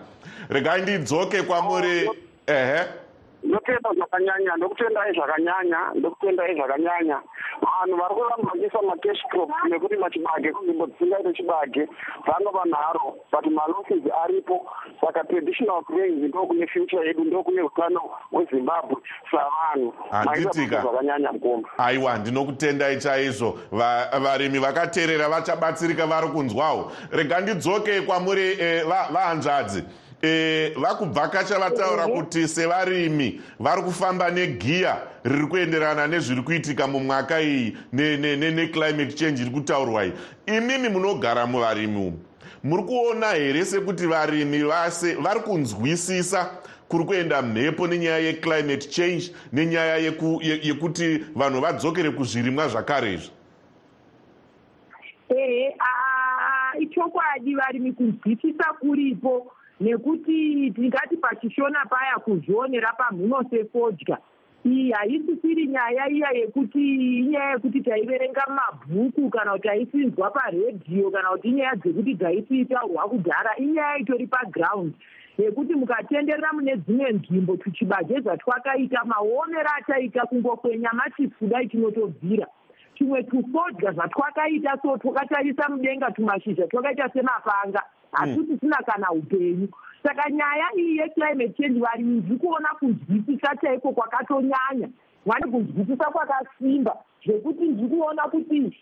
Regai 0.48 0.82
ndidzoke 0.82 1.42
kwamuri 1.42 2.10
ehe 2.46 2.80
ndotenda 3.46 3.90
zvakanyanya 3.96 4.56
ndokutendai 4.56 5.12
zvakanyanya 5.14 5.80
ndokutendai 5.94 6.54
zvakanyanya. 6.56 7.18
Vanhu 7.62 7.96
vari 8.00 8.14
kuramba 8.14 8.50
vachiisa 8.50 8.82
macash 8.82 9.22
crops 9.30 9.54
nekuti 9.70 9.96
machibage 9.96 10.52
kunzvimbo 10.52 10.86
dzisingaite 10.86 11.32
chibage 11.32 11.88
vanova 12.26 12.64
nharo 12.64 13.16
but 13.32 13.46
malosses 13.46 14.04
aripo. 14.24 14.66
Saka 15.00 15.24
traditional 15.24 15.82
grains 15.88 16.22
ndo 16.22 16.46
kune 16.46 16.66
future 16.66 17.06
yedu 17.06 17.24
ndo 17.24 17.42
kune 17.42 17.62
utano 17.62 18.00
hwezimbabwe 18.30 18.96
savanhu. 19.30 19.94
Handitika 20.10 20.80
zvakanyanya 20.80 21.32
mukoma 21.32 21.68
aiwa 21.78 22.18
ndinokutendai 22.18 22.98
chaizvo. 22.98 23.58
Varimi 24.22 24.58
vakateerera 24.58 25.28
vachabatsirika 25.28 26.06
vari 26.06 26.28
kunzwawo. 26.28 26.92
Rega 27.10 27.40
ndidzoke 27.40 28.00
kwamuri 28.00 28.54
vahanzvadzi 29.12 29.80
va 29.80 30.05
e, 30.26 30.72
vakubvakacha 30.76 31.58
vataura 31.58 32.06
kuti 32.06 32.48
sevarimi 32.48 33.40
vari 33.60 33.82
kufamba 33.82 34.30
negiya 34.30 35.02
riri 35.24 35.46
kuenderana 35.46 36.06
nezviri 36.06 36.42
kuitika 36.42 36.86
mumwaka 36.86 37.40
iyi 37.40 37.76
neclimate 37.92 38.36
ne, 38.36 39.06
ne 39.06 39.12
change 39.12 39.42
iri 39.42 39.50
kutaurwa 39.50 40.04
iyi 40.04 40.12
imimi 40.46 40.88
munogara 40.88 41.46
muvarimi 41.46 41.96
umu 41.96 42.18
muri 42.64 42.82
kuona 42.82 43.26
here 43.32 43.64
sekuti 43.64 44.06
varimi 44.06 44.62
vase 44.62 45.14
vari 45.14 45.40
kunzwisisa 45.40 46.50
kuri 46.88 47.04
kuenda 47.04 47.42
mhepo 47.42 47.86
nenyaya 47.86 48.18
yeclimate 48.18 48.88
change 48.88 49.32
nenyaya 49.52 49.96
yeku, 49.96 50.40
ye, 50.42 50.60
yekuti 50.62 51.24
vanhu 51.34 51.60
vadzokere 51.60 52.10
kuzvirimwa 52.10 52.68
zvakare 52.68 53.14
izvi 53.14 53.30
ehe 55.28 55.76
ichokwadi 56.78 57.54
varimi 57.54 57.92
kunzwisisa 57.92 58.64
kuripo 58.80 59.52
nekuti 59.80 60.70
tingati 60.70 61.16
pachishona 61.16 61.84
paya 61.90 62.16
kuzvionera 62.24 62.92
pamhuno 62.92 63.44
sefodya 63.50 64.18
iyi 64.66 64.90
haisisiri 64.92 65.66
nyaya 65.66 66.10
iya 66.10 66.30
yekuti 66.30 66.94
inyaya 67.18 67.50
yekuti 67.50 67.80
taiverenga 67.80 68.44
mabhuku 68.48 69.30
kana 69.30 69.52
kuti 69.52 69.68
taisinzwa 69.68 70.30
paredhiyo 70.30 71.10
kana 71.10 71.28
kuti 71.28 71.48
inyaya 71.48 71.76
dzekuti 71.76 72.14
dzaisitaurwa 72.14 73.08
kudhara 73.08 73.56
inyaya 73.56 73.98
itori 73.98 74.26
paground. 74.26 74.94
Yekuti 75.38 75.74
mukatenderera 75.74 76.52
mune 76.52 76.76
dzimwe 76.76 77.12
nzvimbo 77.12 77.56
tuchibage 77.56 78.20
zvatwakaita 78.20 79.04
maonero 79.04 79.70
ataita 79.78 80.26
kungokwenya 80.26 80.90
matifudai 80.92 81.68
tinotobvira 81.68 82.46
tumwe 82.94 83.22
tufodya 83.22 83.92
zvatwakaita 83.92 84.78
so 84.82 84.96
twakatarisa 84.96 85.68
mudenga 85.68 86.10
tumashizha 86.10 86.66
twakaita 86.66 87.08
semapanga 87.12 87.82
hatuti 88.12 88.54
tisina 88.54 88.76
kana 88.76 89.10
upenyu. 89.12 89.68
Saka 90.02 90.30
nyaya 90.30 90.68
iyi 90.78 90.96
yeclimate 90.96 91.62
change 91.62 91.80
varimi 91.80 92.20
ndiri 92.20 92.38
kuona 92.38 92.68
kunzwisisa 92.78 93.56
chaiko 93.60 93.92
kwakatonyanya. 93.92 94.88
Vane 95.26 95.46
kunzwisisa 95.50 96.04
kwakasimba? 96.10 96.96
Zvekuti 97.26 97.64
ndiri 97.64 97.88
kuona 97.88 98.22
kuti 98.22 98.72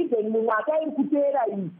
even 0.00 0.28
mumwaka 0.30 0.82
iri 0.82 0.90
kuteera 0.90 1.46
iyi 1.48 1.70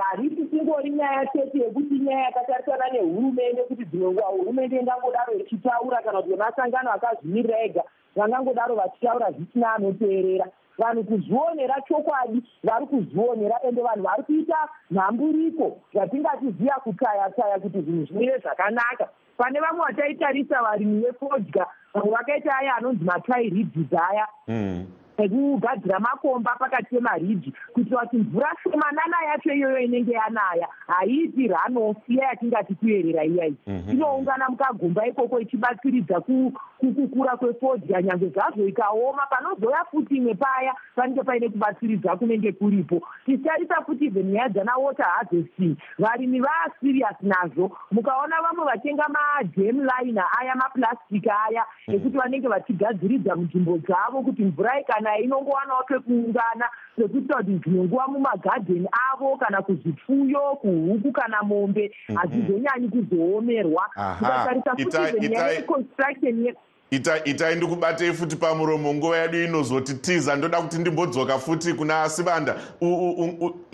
harisi 0.00 0.46
singori 0.50 0.90
nyaya 0.90 1.26
chete 1.26 1.58
yekuti 1.58 1.98
nyaya 1.98 2.20
yakatarisana 2.24 2.88
nehurumende 2.92 3.62
kuti 3.62 3.84
dzimwe 3.84 4.10
nguva 4.10 4.26
hurumende 4.26 4.76
ingangodaro 4.80 5.32
ichitaura 5.34 6.02
kana 6.02 6.22
kuti 6.22 6.30
vemasangano 6.30 6.92
akazvimirira 6.92 7.60
ega 7.64 7.82
vangangodaro 8.16 8.74
vachitaura 8.74 9.30
zvisina 9.32 9.74
anoteerera 9.74 10.46
vanhu 10.78 11.04
kuzvionera 11.04 11.80
chokwadi 11.88 12.42
vari 12.64 12.86
kuzvionera 12.86 13.56
ende 13.68 13.82
vanhu 13.82 14.02
vari 14.02 14.22
kuita 14.22 14.68
nhamburiko 14.90 15.76
zvatingatiziya 15.92 16.74
kutaya 16.84 17.30
taya 17.30 17.58
kuti 17.58 17.80
zvinhu 17.80 18.04
zvimire 18.06 18.38
zvakanaka. 18.38 19.08
Pane 19.36 19.60
vamwe 19.60 19.84
vataitarisa 19.86 20.62
varimi 20.62 21.00
vefodya 21.04 21.66
vamwe 21.94 22.10
vakaita 22.10 22.56
aya 22.56 22.76
anonzi 22.76 23.04
matairidhis 23.04 23.92
aya 23.92 24.28
mm 24.48 25.05
ekugadzira 25.18 25.98
makomba 26.00 26.56
pakati 26.58 26.94
pemaridhi 26.94 27.52
kuitira 27.72 27.98
kuti 27.98 28.16
mvura 28.16 28.52
shomanana 28.62 29.16
yacho 29.28 29.52
iyoyo 29.52 29.78
inenge 29.78 30.12
yanaya 30.12 30.68
haiiti 30.86 31.48
ranofiya 31.48 32.24
yatingati 32.24 32.74
kuyerera 32.74 33.24
iyai. 33.24 33.56
Mhm. 33.66 33.90
inoungana 33.90 34.48
mukagomba 34.48 35.06
ikoko 35.06 35.40
ichibatsiridza 35.40 36.20
kukukura 36.20 37.36
kwefodya 37.36 38.02
nyange 38.02 38.28
zvazvo 38.28 38.66
ikaoma 38.66 39.26
panozoya 39.30 39.84
futi 39.90 40.16
imwe 40.16 40.34
paya 40.34 40.74
panenge 40.94 41.22
paine 41.22 41.48
kubatsiridza 41.48 42.16
kunenge 42.16 42.52
kuripo. 42.52 43.02
Tichitarisa 43.24 43.84
futi 43.86 44.10
zenyaya 44.10 44.48
dzana 44.48 44.76
water 44.76 45.06
harvesting. 45.06 45.76
Varimi 45.98 46.40
vaasirias 46.40 47.16
nazvo. 47.22 47.76
Mukaona 47.90 48.42
vamwe 48.42 48.64
vatenga 48.64 49.06
madam 49.08 49.88
liner 49.88 50.24
aya 50.40 50.54
mapurastic 50.54 51.26
aya 51.26 51.64
mhm. 51.88 51.96
ekuti 51.96 52.16
vanenge 52.16 52.48
vachigadziridza 52.48 53.36
munzvimbo 53.36 53.78
dzavo 53.78 54.22
kuti 54.22 54.44
mvura 54.44 54.80
ikana 54.80 55.05
kana 55.06 55.18
inongowanawo 55.18 55.82
pekuungana 55.84 56.68
pekuita 56.96 57.36
kuti 57.36 57.50
dzimwe 57.50 57.84
nguva 57.84 58.06
mumagadheni 58.08 58.88
avo 59.12 59.36
kana 59.36 59.62
kuzvipfuyo 59.62 60.40
kuhuku 60.60 61.12
kana 61.12 61.42
mombe 61.42 61.92
mhm. 62.08 62.18
hazvizonyanyi 62.18 62.88
kuzoomerwa. 62.88 63.90
Ukatarisa 64.20 64.76
futi 64.76 65.20
zenyaya 65.20 65.50
yeconstruction 65.50 66.54
ita 66.90 67.24
itai 67.24 67.54
ndikubatei 67.56 68.12
futi 68.12 68.36
pamuromo 68.36 68.94
nguva 68.94 69.16
yedu 69.18 69.44
inozotitiza 69.44 70.36
ndoda 70.36 70.62
kuti 70.62 70.78
ndimbodzoka 70.78 71.38
futi 71.38 71.72
kuna 71.74 72.08
sibanda. 72.08 72.56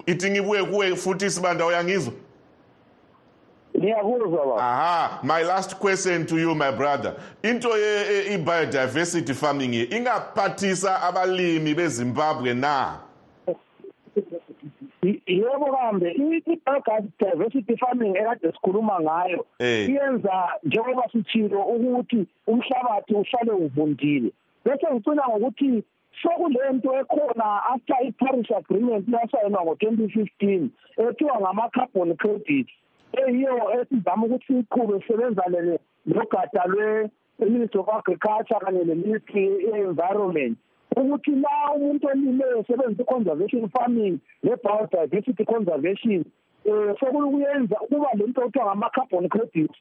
Itingibuye 0.06 0.64
kuwe 0.64 0.96
futi 0.96 1.30
sibanda 1.30 1.66
uyangizwa 1.66 2.12
aha 4.58 5.20
my 5.22 5.42
last 5.42 5.78
question 5.78 6.26
to 6.26 6.38
you 6.38 6.54
my 6.54 6.70
brother. 6.70 7.16
Into 7.42 7.68
i-biodiversity 7.68 9.34
farming 9.34 9.74
ye 9.74 9.86
ingaphathisa 9.86 11.02
abalimi 11.02 11.74
bezimbabwe 11.74 12.54
na? 12.54 12.98
Yebo 15.26 15.66
kambe 15.72 16.10
i-biodiversity 16.12 17.76
farming 17.76 18.16
ekade 18.16 18.52
sikhuluma 18.52 19.00
ngayo 19.00 19.46
iyenza 19.58 20.48
njengoba 20.62 21.08
sitshilo 21.12 21.62
ukuthi 21.62 22.26
umhlabathi 22.46 23.14
uhlale 23.14 23.52
uvundile. 23.52 24.32
Bese 24.64 24.86
ngicina 24.92 25.22
ngokuthi 25.28 25.82
sokulento 26.22 26.94
ekhona 27.00 27.62
after 27.74 27.96
i-paris 28.06 28.50
agreement 28.50 29.08
yasayinwa 29.08 29.64
ngo-twenty 29.64 30.08
fifteen 30.08 30.70
ethiwa 30.96 31.40
ngama-carbon 31.40 32.16
credits. 32.16 32.70
Eyiyo 33.20 33.54
esizama 33.80 34.26
ukuthi 34.26 34.46
siyiqhube 34.46 35.00
sisebenzane 35.00 35.78
nogada 36.06 36.62
lwe-ministry 36.72 37.80
of 37.80 37.88
agriculture 37.88 38.60
kanye 38.64 38.84
ne-ministry 38.84 39.44
ye-environment. 39.66 40.58
Ukuthi 40.96 41.30
la 41.30 41.72
umuntu 41.76 42.06
olileyo 42.08 42.58
esebenzisa 42.60 43.02
i-conservation 43.02 43.68
farming 43.68 44.14
ne-biodiversity 44.42 45.44
conservation 45.44 46.24
um 46.64 46.94
sokulukuyenza 47.00 47.76
ukuba 47.80 48.08
le 48.14 48.26
nto 48.26 48.40
kuthiwa 48.40 48.66
ngama-carbon 48.66 49.28
credits 49.28 49.78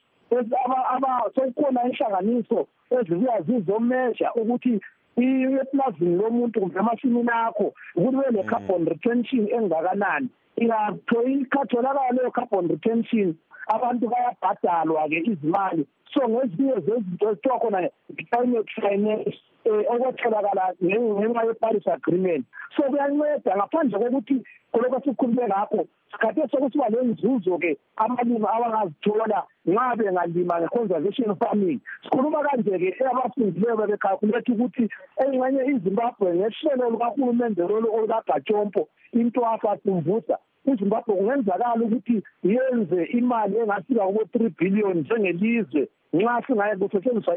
sekukhona 1.34 1.84
inhlanganiso 1.88 2.66
ezibuya 2.90 3.42
zizomeasure 3.42 4.30
ukuthi 4.40 4.80
eplazini 5.16 6.16
lomuntu 6.16 6.60
kumbe 6.60 6.78
emasimini 6.80 7.28
akho 7.30 7.72
ukuthi 7.96 8.16
kube 8.16 8.30
ne-carbon 8.30 8.84
retention 8.86 9.48
engakanani? 9.48 10.28
Ikhatholakala 10.56 12.12
leyo 12.12 12.30
carbon 12.30 12.68
retention 12.68 13.34
abantu 13.66 14.08
bayabhadalwa-ke 14.08 15.18
izimali. 15.30 15.86
So 16.12 16.28
ngezinye 16.28 16.74
zezinto 16.74 17.30
ezithiwa 17.30 17.58
khona 17.58 17.88
i-climate 18.18 18.70
finance 18.74 19.38
um 19.64 19.84
okwetholakala 19.92 20.74
ngenxa 20.82 21.46
ye-paris 21.46 21.86
agreement. 21.86 22.44
So 22.76 22.82
kuyanceda 22.82 23.56
ngaphandle 23.56 23.98
kokuthi 23.98 24.36
kolokho 24.72 24.98
sikukhulume 25.04 25.46
ngakho 25.46 25.86
sikhathe 26.12 26.48
sokusiba 26.50 26.88
lenzuzo-ke 26.88 27.76
abalimi 27.96 28.46
abangazithola 28.54 29.44
nxa 29.66 29.96
bengalima 29.96 30.60
nge-conservation 30.60 31.36
farming. 31.36 31.80
Sikhuluma 32.02 32.42
kanje-ke 32.46 33.04
abafundileyo 33.10 33.76
bebekhalkuletha 33.76 34.52
ukuthi 34.52 34.84
engxenye 35.22 35.62
izimbabwe 35.72 36.28
ngehlelo 36.36 36.90
lukahulumende 36.90 37.62
lolu 37.62 37.88
olukagajompo 37.94 38.88
into 39.12 39.40
asatumvusa 39.46 40.36
izimbabwe 40.70 41.14
kungenzakala 41.16 41.82
ukuthi 41.84 42.16
yenze 42.42 43.00
imali 43.18 43.56
engafika 43.58 44.06
kubo-three 44.06 44.54
billion 44.58 44.96
njengelizwe 44.98 45.88
nxa 46.12 46.42
singaye 46.46 46.76
kusetshenziswa 46.76 47.34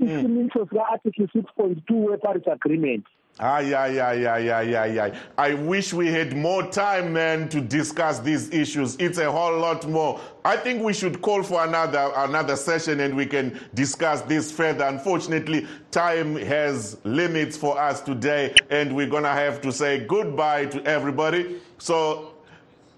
isimiso 0.00 0.68
sika-article 0.68 1.26
six 1.32 1.44
point 1.56 1.86
two 1.86 1.96
we-paris 1.96 2.42
agreement 2.46 3.04
Ay, 3.38 3.74
ay, 3.74 4.00
ay, 4.00 4.26
ay, 4.26 4.50
ay, 4.50 4.76
ay, 4.76 4.98
ay. 4.98 5.12
I 5.36 5.52
wish 5.52 5.92
we 5.92 6.10
had 6.10 6.34
more 6.34 6.62
time, 6.68 7.12
man, 7.12 7.50
to 7.50 7.60
discuss 7.60 8.18
these 8.20 8.50
issues. 8.50 8.96
It's 8.98 9.18
a 9.18 9.30
whole 9.30 9.58
lot 9.58 9.86
more. 9.86 10.18
I 10.42 10.56
think 10.56 10.82
we 10.82 10.94
should 10.94 11.20
call 11.20 11.42
for 11.42 11.62
another 11.62 12.10
another 12.16 12.56
session 12.56 13.00
and 13.00 13.14
we 13.14 13.26
can 13.26 13.60
discuss 13.74 14.22
this 14.22 14.50
further. 14.50 14.86
Unfortunately, 14.86 15.66
time 15.90 16.36
has 16.36 16.96
limits 17.04 17.58
for 17.58 17.78
us 17.78 18.00
today, 18.00 18.54
and 18.70 18.96
we're 18.96 19.10
gonna 19.10 19.34
have 19.34 19.60
to 19.60 19.70
say 19.70 20.06
goodbye 20.06 20.64
to 20.66 20.82
everybody. 20.84 21.60
So 21.76 22.32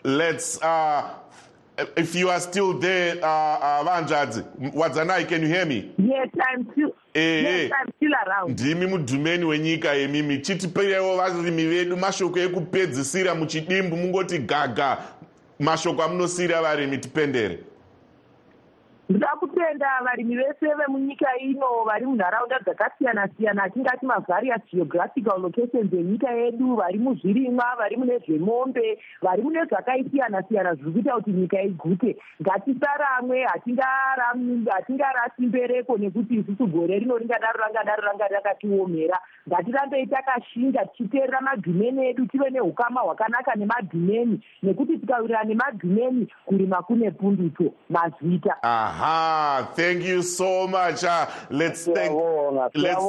let's 0.05 0.63
uh, 0.63 1.15
if 1.97 2.15
you 2.15 2.31
are 2.31 2.41
still 2.41 2.75
there 2.81 3.13
uh, 3.23 3.59
uh, 3.61 3.85
vanjadzi 3.85 4.43
wadzanai 4.75 5.25
can 5.29 5.43
you 5.43 5.49
hear 5.49 5.67
me? 5.67 5.91
Yes 5.99 6.29
i'm 6.55 6.67
still 6.73 6.93
Yes, 7.15 7.73
I'm 7.83 7.93
still 7.97 8.13
around. 8.27 8.51
ndimi 8.61 8.87
mudhumeni 8.87 9.45
wenyika 9.45 9.93
yemimi. 9.95 10.39
Chitipirewo 10.39 11.17
varimi 11.17 11.67
vedu 11.67 11.97
mashoko 11.97 12.39
ekupedzisira 12.39 13.35
muchidimbu 13.35 13.97
mungoti 13.97 14.39
gaga. 14.39 14.99
Mashoko 15.61 16.03
amunosiyira 16.03 16.63
varimi 16.63 16.99
tipendere. 16.99 17.59
Ndoda 19.09 19.29
kutenda 19.59 20.01
varimi 20.05 20.37
vese 20.37 20.75
vemunyika 20.75 21.39
ino 21.39 21.85
vari 21.85 22.07
munharaunda 22.07 22.59
dzakasiyana 22.59 23.29
siyana 23.29 23.63
atingati 23.63 24.07
mavarious 24.07 24.63
geographical 24.73 25.41
locations 25.41 25.93
enyika 25.93 26.31
yedu 26.31 26.77
vari 26.77 26.99
muzvirimwa 26.99 27.77
vari 27.79 27.97
mune 27.97 28.19
zvemombe 28.19 28.99
vari 29.23 29.43
mune 29.43 29.65
zvakaisiyana 29.65 30.43
siyana 30.43 30.75
zviri 30.75 30.93
kuita 30.93 31.15
kuti 31.15 31.31
nyika 31.31 31.63
igute 31.63 32.17
ngatisaramwe 32.43 33.47
hatingarasi 34.71 35.43
mbereko 35.43 35.99
nekuti 35.99 36.35
isusu 36.35 36.67
gore 36.67 36.99
rino 36.99 37.19
ringadaro 37.19 37.61
rangadaro 37.61 38.03
ranga 38.03 38.29
rakatiomera 38.29 39.19
ngatirambei 39.49 40.07
takashinga 40.07 40.87
tichiteerera 40.87 41.41
madhumeni 41.41 42.07
edu 42.07 42.27
tive 42.27 42.51
neukama 42.51 43.01
hwakanaka 43.01 43.55
nemadhumeni 43.55 44.41
nekuti 44.63 44.99
tikawirira 44.99 45.45
nemadhumeni 45.45 46.29
kurima 46.47 46.83
kune 46.83 47.11
punduto 47.11 47.75
mazita. 47.91 48.63
Aha 48.63 49.48
thank 49.75 50.03
you 50.03 50.23
so 50.23 50.67
much 50.67 51.05
uh, 51.05 51.27
let's 51.51 51.85
thank 51.85 52.13
let's 52.75 53.03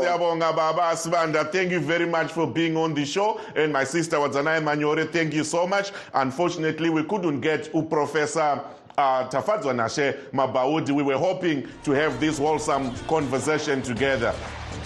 siyabonga 0.00 0.52
baba 0.56 0.96
sibanda 0.96 1.44
thank 1.52 1.70
you 1.70 1.80
very 1.80 2.06
much 2.06 2.32
for 2.32 2.46
being 2.46 2.76
on 2.76 2.94
the 2.94 3.04
show 3.04 3.40
and 3.56 3.72
my 3.72 3.84
sister 3.84 4.16
wadzanai 4.16 4.60
manyore 4.62 5.04
thank 5.12 5.34
you 5.34 5.44
so 5.44 5.66
much 5.66 5.92
unfortunately 6.14 6.90
we 6.90 7.02
couldn't 7.04 7.40
get 7.40 7.72
uprofessor 7.72 8.60
uh, 8.98 9.28
Tafadzwa 9.28 9.72
Nashe 9.74 10.18
Mabhaudhi. 10.32 10.90
We 10.92 11.02
were 11.02 11.16
hoping 11.16 11.66
to 11.84 11.92
have 11.92 12.20
this 12.20 12.38
wholesome 12.38 12.94
conversation 13.06 13.80
together. 13.82 14.34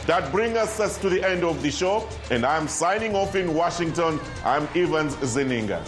That 0.07 0.31
brings 0.31 0.57
us 0.57 0.99
to 0.99 1.09
the 1.09 1.23
end 1.29 1.43
of 1.43 1.61
the 1.63 1.71
show, 1.71 2.09
and 2.31 2.47
I'm 2.47 2.69
signing 2.69 3.17
off 3.17 3.35
in 3.35 3.53
Washington. 3.55 4.21
I'm 4.45 4.69
Evans 4.77 5.17
Zeninga. 5.17 5.83